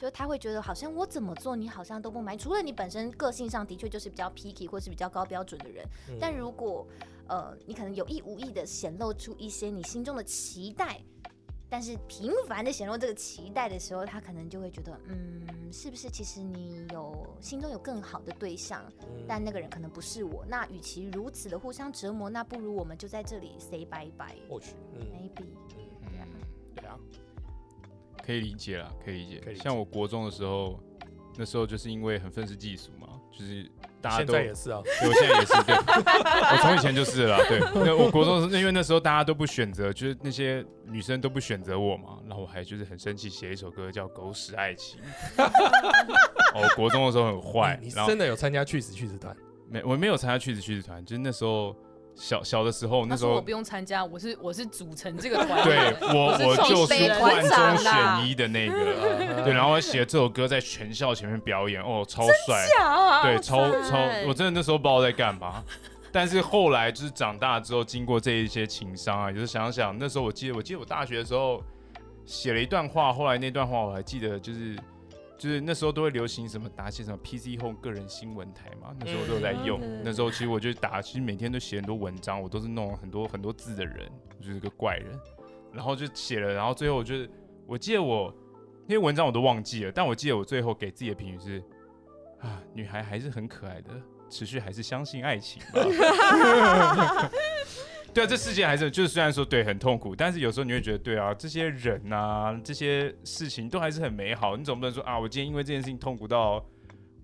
[0.00, 6.86] 就是他会觉得好像我怎么做你好像都不买，除了你本身个性上的确就是比较 picky 或是比较高标准的人，嗯但如果
[7.28, 11.00] 呃你可能有意无意的显露出一些你心中的期待。
[11.70, 20.44] 但是频繁的显露这个期待的时候，他可能就会觉得，嗯，是不是其实你有心中有更好的对象，嗯但那个人可能不是我。
[20.48, 25.44] 那与其如此的互相折磨，那不如我们就在这里 say 拜拜或许，嗯，maybe。
[26.02, 26.26] 嗯，嗯，
[26.74, 26.98] 对啊，
[28.24, 29.40] 可以理解啦，可以理解。
[29.40, 30.80] 可以理解像我国中的时候，
[31.36, 33.70] 那时候就是因为很愤世嫉俗嘛，就是
[34.00, 35.74] 大家现都在也是啊，对，我现在也是，对，
[36.52, 37.60] 我从以前就是了啦，对。
[37.74, 45.00] 那我国中是因为那时候大家都不选择，就是那些女生都不选择我嘛，然后我还就是很生气，写一首歌叫《狗屎爱情》。
[46.54, 49.34] 哦，国中的时候很坏你，然后真的有参加去死去死团？
[49.68, 51.76] 没我没有参加去死去死团，就是那时候
[52.14, 58.74] 小小的时候，那时候我不用参加，我是我是组成这个团对我我就是万中选一的那个，
[59.44, 63.22] 对，然后我写这首歌在全校前面表演，哦，超帅，假？
[63.22, 63.96] 对，超超，
[64.26, 65.64] 我真的那时候不知道在干嘛。
[66.12, 71.62] 但是后来就是长大之后，经过这一些情商啊，就是想想那时候，我记得我记得我大学的时候
[72.26, 74.76] 写了一段话，后来那段话我还记得，就是
[75.40, 79.80] 就是那时候都会流行什么打些什么 PC Home 个人新闻台嘛，那时候都有在用。
[79.80, 84.06] 嗯那时候其实我就打，其实每天都写很多文章，我都是那种很多很多字的人，
[84.38, 85.18] 我就是个怪人。
[85.72, 87.30] 然后就写了，然后最后我就是
[87.66, 88.30] 我记得我
[88.86, 91.64] 那些文章我都忘记了，但我记得我最后给自己的评语是
[92.40, 93.90] 啊，女孩还是很可爱的，
[94.28, 95.80] 持续还是相信爱情吧。
[98.12, 104.56] 对啊，这世界还是就是虽然说对很痛苦，但是有时候你会觉得对啊，这些人啊，这些事情都还是很美好。
[104.56, 106.64] 你总不能说啊，我今天因为这件事情痛苦到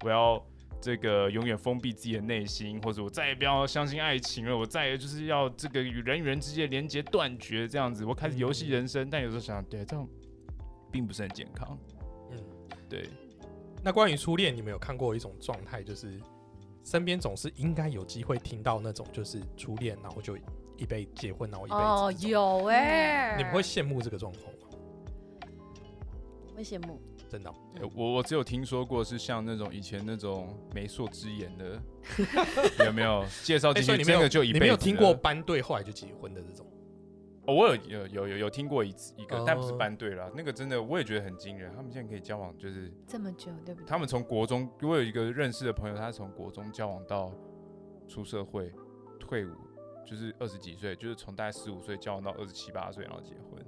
[0.05, 0.41] 我要
[0.81, 9.11] 这个永远封闭自己的内心，或者我再也不要相信爱情了，我再也就是要这个与人与人之间的连接断绝这样子，我开始游戏人生。
[9.11, 10.07] 但有时候想，对，这样
[10.93, 11.77] 并不是很健康。
[12.31, 12.39] 嗯，
[12.89, 13.09] 对，
[13.83, 16.21] 那关于初恋，你们有看过一种状态，就是
[16.85, 20.37] 身边总是应该有机会听到那种，就是初恋，然后就
[20.77, 24.61] 一辈结婚，然后一辈子哦，这种有哎、你们会羡慕这个状况吗？
[26.57, 27.01] 会羡慕。
[27.29, 31.83] 真的哦、呃我我只有听说过是像那种以前那种媒妁之言的，
[32.87, 36.65] 有没有介绍哎进去真所以你没有的就一辈子你没有听过班队后来就结婚的这种？
[37.47, 41.73] 哦，我有有有有有听过一次一个，但不是哦班队啦，那个真的我也觉得很惊人。
[41.75, 43.87] 他们现在可以交往，就是这么久，对不对？
[43.89, 47.33] 他们从国中，我有一个认识的朋友，他是从国中交往到
[48.07, 48.73] 出社会
[49.19, 49.51] 退伍，
[50.07, 53.63] 就是二十几岁，就是从大概十五岁交往到二十七八岁，然后结婚，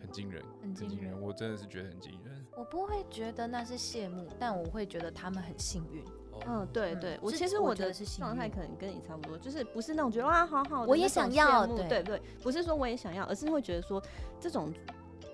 [0.00, 2.46] 很惊人，很惊人人，我真的是觉得很惊人。
[2.56, 6.02] 我不会觉得那是羡慕，但我会觉得他们很幸运。
[6.46, 14.02] 嗯，对嗯对，我其实我觉得是幸运状态可能跟你差不多，就是不是那种觉得哇好好的我也想要对对对，不是说我也想要，而是会觉得说
[14.40, 14.72] 这种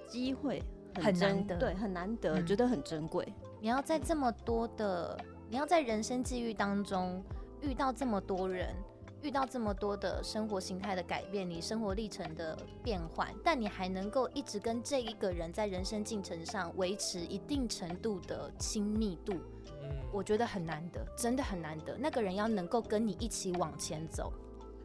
[0.07, 0.63] 机会
[0.95, 3.27] 很难得对，很难得，嗯觉得很珍贵。
[3.61, 5.19] 你要在这么多的，
[5.51, 7.23] 你要在人生际遇当中
[7.61, 8.75] 遇到这么多人，
[9.23, 19.35] 遇到这么多的生活形态的改变，你生活历程的变换，但你还能够一直跟这一个人在人生进程上维持一定程度的亲密度，
[19.81, 21.97] 嗯我觉得很难得，真的很难得。
[21.97, 24.33] 那个人要能够跟你一起往前走，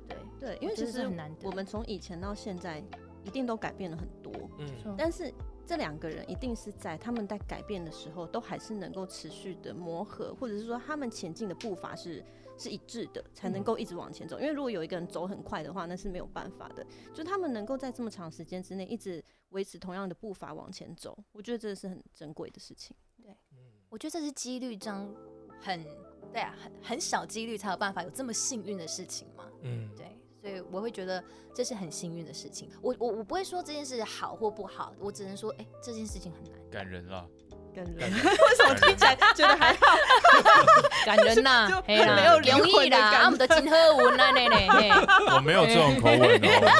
[0.07, 2.83] 对，对，因为其实很难得我们从以前到现在，
[3.23, 5.33] 一定都改变了很多，嗯说但是
[5.65, 12.23] 这两个人一定是在他们在改变的时候，都还是能够持续的磨合，或者是说他们前进的步伐是
[12.57, 14.39] 是一致的，才能够一直往前走。
[14.39, 16.85] 因为如果有一个人走很快的话，那是没有办法的。
[17.13, 22.95] 就他们能够在这么长时间之内一直维持同样的步伐往前走，我觉得这是很珍贵的事情。
[23.21, 23.35] 对
[23.89, 25.13] 我觉得这是几率章
[25.61, 25.83] 很
[26.33, 29.49] 对啊，很很小几率才有办法有这么幸运的事情嘛。
[29.61, 32.69] 嗯，对，所以我会觉得这是很幸运的事情。
[32.81, 36.69] 我我我不会说这件事好或不好，我只能说，哎、这件事情很难。
[36.69, 37.29] 感人了，
[37.77, 39.85] 跟人 为什么听起来觉得还好？
[41.05, 44.89] 感人呐、 就嘿啦，没有灵容易啦，魂的感啊，我们的金鹤文啊，那嘞，嘿，
[45.35, 46.25] 我没有这种口吻哦，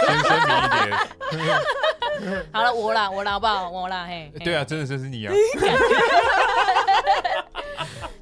[0.02, 0.70] 先声明一
[1.45, 2.41] 点。
[2.52, 3.70] 好了，我啦，我啦，好不好？
[3.70, 4.32] 我啦，嘿。
[4.43, 5.34] 对啊，真的这是你啊。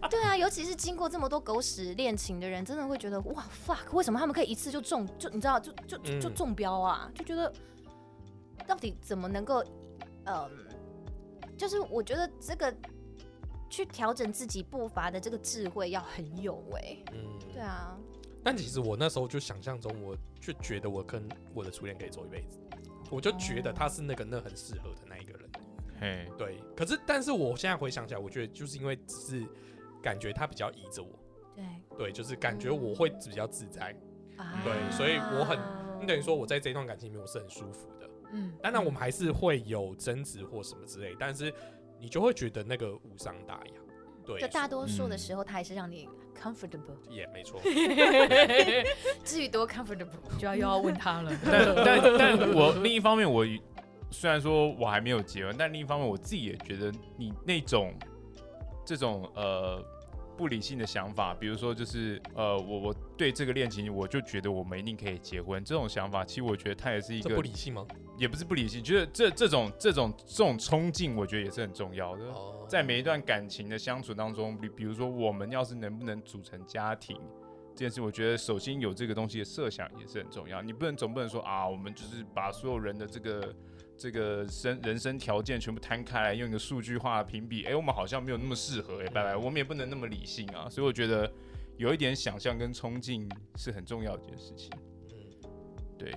[0.10, 7.10] 对啊，尤其是经过这么多狗屎恋情的人，真的会觉得哇 fuck，为什么他们可以一次就中，就你知道，就就就中标啊？
[7.16, 7.50] 就觉得
[8.68, 9.64] 到底怎么能够，
[10.26, 10.50] 嗯，
[11.58, 12.74] 就是我觉得这个
[13.70, 17.98] 去调整自己步伐的这个智慧要很有哎、嗯，对啊，
[18.44, 22.60] 但其实我那时候就想象中，我就觉得我跟我的初恋可以走一辈子，
[23.10, 25.50] 我就觉得他是那个那很适合的那一个人。
[26.00, 29.48] 嘿，对，可是但是我现在回想起来，我觉得就是因为只是
[30.02, 31.18] 感觉他比较依着我，
[31.56, 31.66] 对
[31.98, 33.96] 对，就是感觉我会比较自在。
[34.38, 35.58] 啊，对所以我很
[36.02, 38.10] 你等于说我在这段感情里面我是很舒服的。
[38.36, 41.54] 嗯当然我们还是会有争执或什么之类，但是
[42.00, 43.82] 你就会觉得那个无伤大雅。
[44.26, 46.98] 对，就大多数的嗯时候，他还是让你 comfortable。
[47.10, 47.62] 也没错。
[49.24, 50.10] 至于多 comfortable，
[50.40, 51.32] 就要又要问他了。
[51.46, 53.46] 但但但我另一方面，我
[54.10, 57.94] 虽然说我还没有结婚，但另一方面我自己也觉得你那种
[58.84, 59.80] 这种呃
[60.36, 67.86] 不理性的想法，比如说就是呃我我对这个恋情，我就觉得我们一定可以结婚，这种想法，其实我觉得它也是一这个不理性吗？
[68.18, 72.26] 也不是不理性，就是这这种这种这种冲劲，我觉得也是很重要的。
[72.26, 77.16] 哦在每一段感情的相处当中，比比如说我们要是能不能组成家庭
[77.76, 80.64] 这件事，我觉得首先有这个东西的设想也是很重要。
[80.64, 83.56] 你不能总不能说啊，我们就是把所有人的这个
[83.96, 90.68] 这个生人生条件全部摊开来，用一个数据化的评比，哎、我们好像没有那么适合，哎、拜拜，我们也不能那么理性啊。
[90.68, 91.32] 所以我觉得
[91.78, 94.72] 有一点想象跟冲劲是很重要的一件事情。
[94.74, 95.50] 嗯
[96.00, 96.16] 对，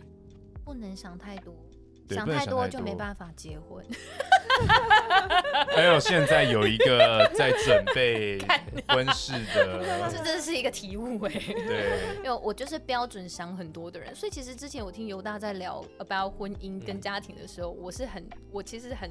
[0.64, 1.67] 不能想太多，对
[2.16, 3.84] 想太多就没办法结婚。
[5.70, 8.38] 还有现在有一个在准备
[8.88, 12.16] 婚事的， 这真的是一个体悟哎、对。
[12.16, 19.10] 因为我就是标准想很多的人，所以其实之前我听犹大在聊 about 婚姻跟嗯家庭的时候，我是很，我其实很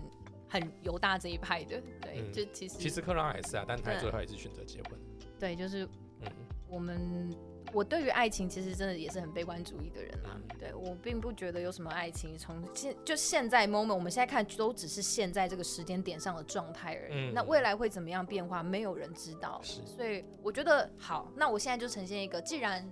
[0.50, 4.92] 很犹大这一派的，对，嗯就其实其实克拉也是啊，但他对最后也是选择结婚。
[5.40, 5.86] 对，就是
[6.22, 6.32] 嗯
[6.68, 7.30] 我们
[7.78, 10.32] 我对于爱情其实真的也是很悲观主义的人啦。
[10.34, 17.30] 嗯对我并不觉得有什么爱情，从现就现在 moment 我们现在看都只是现在这个时间点上的状态而已。
[17.30, 19.62] 嗯那未来会怎么样变化，没有人知道。
[19.64, 22.84] 所以我觉得好，那我现在就呈现一个，既然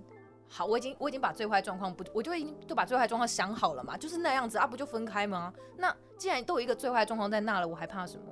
[0.48, 5.52] 好，我已经我已经把最坏状况不，我就已经就把最坏状况想好了嘛，就是那样子啊，不就分开吗？
[5.76, 8.26] 那既然都有一个最坏状况在那了，我还怕什么？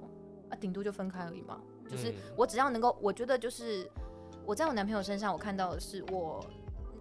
[0.51, 1.59] 啊，顶多就分开而已嘛。
[1.89, 3.89] 就是嗯我只要能够，我觉得就是
[4.45, 6.45] 我在我男朋友身上，我看到的是我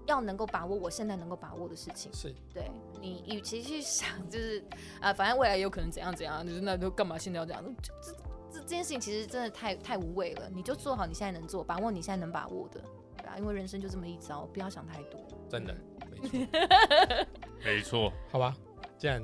[0.07, 2.13] 要能够把握我现在能够把握的事情。
[2.13, 2.71] 是对
[3.01, 4.63] 你，与其去想就是
[5.01, 7.63] 啊、反正未来有可能怎样怎样，就是那都干嘛现在要这样？
[7.83, 8.13] 这这
[8.53, 10.49] 这这件事情其实真的太太无谓了。
[10.53, 12.81] 你就做好你现在能做，把握你现在能把握的，
[13.17, 15.21] 对啊，因为人生就这么一遭，不要想太多。
[15.49, 17.27] 真的嗯，没错。
[17.65, 18.57] 没错，好吧，
[18.99, 19.23] 既然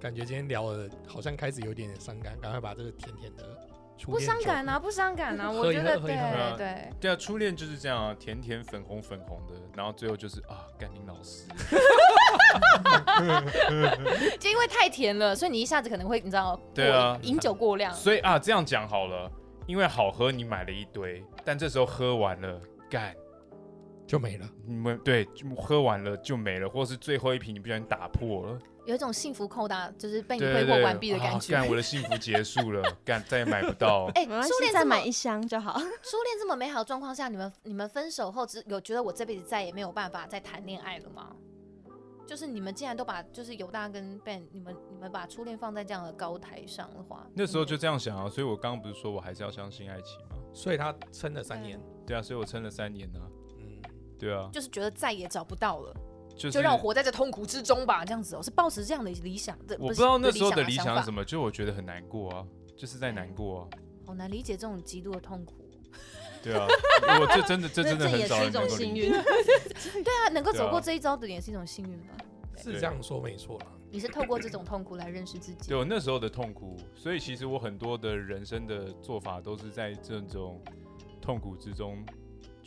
[0.00, 6.16] 感觉今天聊的好像开始有点点伤感，赶快把这个甜甜的初不伤感啊，不伤感啊， 我觉得对
[6.56, 6.90] 对。
[7.00, 11.46] 对啊，初恋就是这样啊，甜甜粉红粉红的，然后最后就是啊，甘宁老师，
[14.38, 17.92] 就因为太甜了，所以你一下子可能会你知道，对啊过饮酒过量。
[17.92, 19.30] 所以啊，这样讲好了，
[19.66, 23.14] 因为好喝你买了一堆，但这时候喝完了，干，
[24.06, 24.48] 就没了。
[24.66, 31.52] 你们对，就喝完了就没了，或是最后一瓶你不小心打破了，有一种幸福扣打，就是被你挥霍完毕的感啊觉。
[31.52, 34.10] 干，我的幸福结束了， 干，再也买不到。
[34.14, 35.74] 哎、没关系初恋再买一箱就好。
[35.78, 41.36] 初恋这么美好的状况下，你们你们分手后只有觉得我这辈子再也没有办法再谈恋爱了吗？
[42.26, 50.36] 就是你们既然都把就是犹大跟 Ben，你们你们把初恋放在这样的高台上的话，那时候就这样想啊，所以我刚刚不是说我还是要相信爱情吗？
[50.54, 51.78] 所以他撑了三年。
[52.06, 53.20] 对啊，所以我撑了三年呢、
[53.58, 53.82] 嗯，
[54.18, 55.94] 对啊，就是觉得再也找不到了，
[56.38, 59.76] 就是就让我活在这痛苦之中吧，这样子哦，是抱持这样的理想的。
[59.80, 63.68] 我不知道那时候的理想是什么，就我觉得很难过啊，就是在难过啊。
[64.06, 65.68] 好难理解这种极度的痛苦。
[66.40, 66.66] 对啊，
[67.20, 69.10] 我这真的这真的也是一种少人能够理解幸运。
[70.04, 72.14] 对啊，能够走过这一招的也是一种幸运吧。
[72.56, 73.66] 是这样说没错啦。
[73.90, 75.76] 你是透过这种痛苦来认识自己对。
[75.76, 80.62] 我那时候的痛苦，所以其实我很多的人生的做法都是在这种
[81.20, 82.04] 痛苦之中。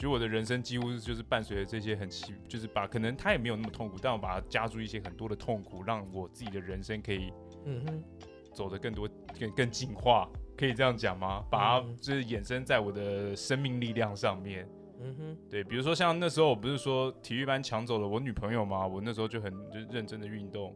[0.02, 7.32] 就我的人生几乎就是伴随着这些很奇，就是把可能他也没有那么痛苦，但我把它加注一些很多的痛苦，让我自己的人生可以
[7.66, 8.04] 嗯哼，
[8.52, 9.08] 走得更多、
[9.40, 10.28] 更更进化，
[10.58, 11.46] 可以这样讲吗？
[11.52, 14.68] 把它嗯就是衍生在我的生命力量上面。
[15.00, 18.88] 嗯哼，对，比如说像那时候我不是说体育班抢走了我女朋友吗？
[18.88, 20.76] 我那时候就很就认真的运动，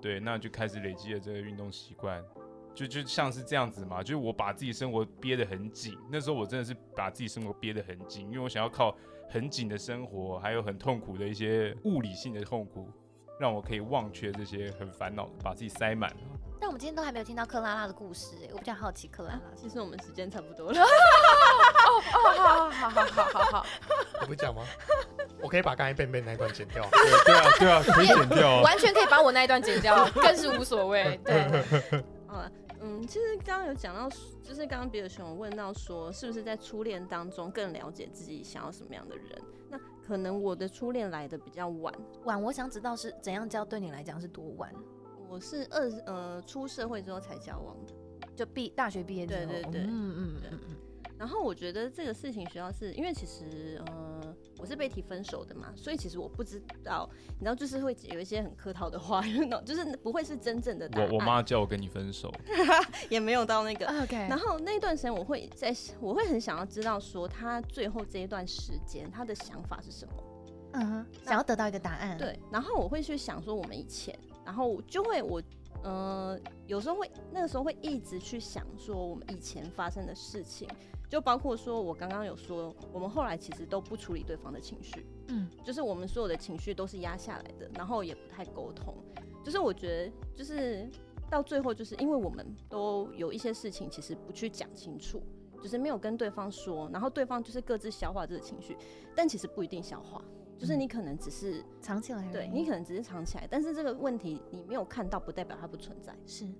[0.00, 2.24] 对，那就开始累积了这个运动习惯，
[2.74, 8.96] 就就像是这样子嘛，就是我把自己生活憋得很紧，那时候我真的是把自己生活憋得很紧，因为我想要靠
[9.30, 12.88] 很紧的生活，还有很痛苦的一些物理性的痛苦，
[13.38, 16.12] 让我可以忘却这些很烦恼的，把自己塞满。
[16.60, 19.40] 但我们今天都还没有听到克拉拉的故事，哎，我比较好奇克拉拉。
[19.54, 23.66] 其实我们时间差不多了， 哦，好好好好好好好，
[24.22, 24.62] 我 不讲吗？
[25.42, 26.88] 我可以把刚才贝贝那一段剪掉。
[26.90, 28.62] 对对啊，对啊，可以剪掉啊。
[28.62, 31.20] 完全可以把我那一段剪掉，更是无所谓。
[32.84, 39.42] 嗯，其实刚刚有讲到，就是刚刚比尔熊有问到说，是不是在初恋当中更了解自己想要什么样的人？
[39.70, 44.70] 那可能我的初恋来的比较晚，晚，我想知道是怎样交对你来讲是多晚？
[45.30, 47.94] 我是二呃出社会之后才交往的。
[48.36, 50.76] 就毕大学毕业之后，对对对嗯嗯对嗯嗯
[51.18, 57.08] 然后我觉得这个事情主要是因为其实呃我是被提分手的嘛，所以其实我不知道，
[57.38, 59.22] 你知道就是会有一些很客套的话，
[59.64, 61.08] 就是不会是真正的答案。
[61.10, 62.32] 我我妈叫我跟你分手，
[63.08, 63.86] 也没有到那个。
[63.86, 70.14] 嗯，OK，然后那段时间我会在，我会很想要知道说他最后这一段时间他的想法是什么。
[70.72, 75.40] 嗯哼，想要得到一个答案，，对，然后我会去想说我们以前，然后就会我
[75.84, 76.36] 呃
[76.66, 80.66] 有时候会那个时候会一直去想说我们以前发生的事情，
[81.14, 88.92] 就包括说我刚刚有说我们后来其实都不处理对方的情绪，嗯，就是我们所有的情绪都是压下来的，然后也不太沟通，
[89.44, 90.90] 就是我觉得就是
[91.30, 95.22] 到最后就是因为我们都有一些事情其实不去讲清楚。
[95.62, 98.76] 就是没有跟对方说，然后对方就是各自消化这个情绪，
[99.14, 100.22] 但其实不一定消化，
[100.58, 106.14] 就是你可能只是藏起来，对你可能只是藏起来，但是这个问题你没有看到，不代表它不存在。
[106.26, 106.52] 是对，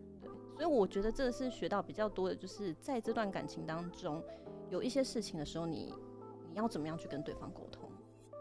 [0.55, 4.23] 所以我觉得这是学到比较多的，就是在这段感情当中，
[4.71, 5.93] 有一些事情的时候你，
[6.51, 7.91] 你要怎么样去跟对方沟通，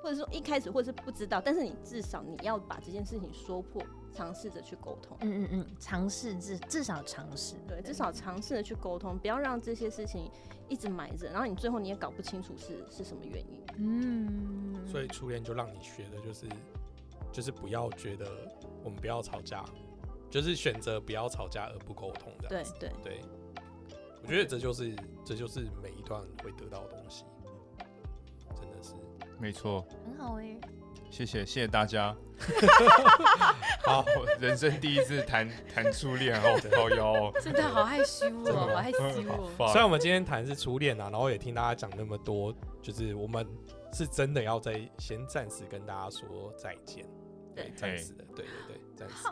[0.01, 5.17] 或者说一开始或者是不知道，但是你至少你要把这件事情说破，尝试着去沟通。
[5.21, 10.29] 嗯嗯嗯，尝试至至少尝试，对，至少尝试着去沟通，不要让这些事情
[10.69, 13.63] 一直埋着，然后你最后你也搞不清楚是是什么原因。
[13.77, 16.47] 嗯，所以初恋就让你学的就是，
[17.31, 18.27] 就是不要觉得
[18.83, 19.65] 我们不要吵架，
[20.33, 22.73] 就是选择不要吵架而不沟通这对样子。
[22.79, 23.21] 对，对，
[24.23, 27.23] 我觉得这就是这就是每一段会得到的东西，
[28.59, 28.95] 真的是。
[29.39, 30.57] 没错，很好哎，
[31.11, 32.15] 谢谢谢谢大家。
[33.85, 34.03] 好，
[34.39, 38.97] 人生第一次谈谈初恋，好好腰哦，真的好害羞哦，吗好害羞
[39.29, 39.51] 哦。
[39.59, 43.47] 好虽然我们今天谈的是初恋啊，然后也听大家讲那么多，就是我们
[43.93, 47.05] 是真的要在先暂时跟大家说再见，
[47.55, 49.27] 对暂时的，对对对，暂时，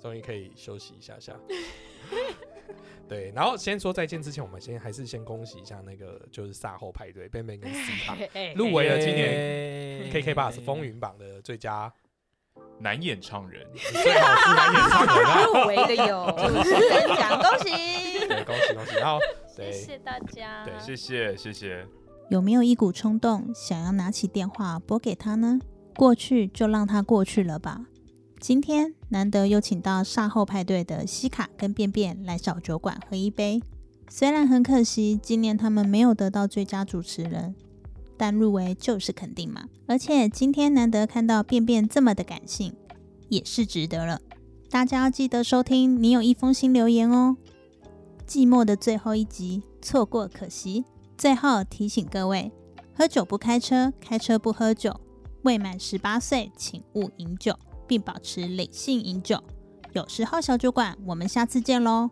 [0.00, 1.34] 终于可以休息一下下。
[3.08, 8.16] 对，然后先说再见之前，我们先还是先恭喜一下那个就是赛后派对，贝贝跟斯卡
[8.54, 11.92] 入围了今年 KK Bus 风云榜的最佳
[12.78, 15.44] 男演唱人，最好是男演唱人啊！
[15.44, 18.28] 入围的有，主持人奖，恭喜！
[18.28, 18.94] 对，恭喜恭喜！
[18.96, 19.18] 然后
[19.56, 21.84] 对谢谢大家，对谢谢谢谢。
[22.28, 25.58] 有没有一股冲动想要拿起电话拨给他呢？
[25.96, 27.86] 过去就让它过去了吧。
[28.40, 33.62] 今天难得又请到煞后派对的西卡跟便便来小酒馆喝一杯。
[34.08, 37.54] 虽然很可惜今年他们没有得到最佳主持人，
[38.16, 39.68] 但入围就是肯定嘛。
[39.86, 42.72] 而且今天难得看到便便这么的感性，
[43.28, 44.18] 也是值得了。
[44.70, 47.36] 大家要记得收听，你有一封新留言哦。
[48.26, 50.86] 寂寞的最后一集，错过可惜。
[51.18, 52.50] 最后提醒各位：
[52.94, 54.98] 喝酒不开车，开车不喝酒。
[55.42, 57.54] 未满十八岁，请勿饮酒，
[57.90, 59.42] 并保持理性饮酒。
[59.94, 62.08] 有时候小酒馆，我们下次见喽，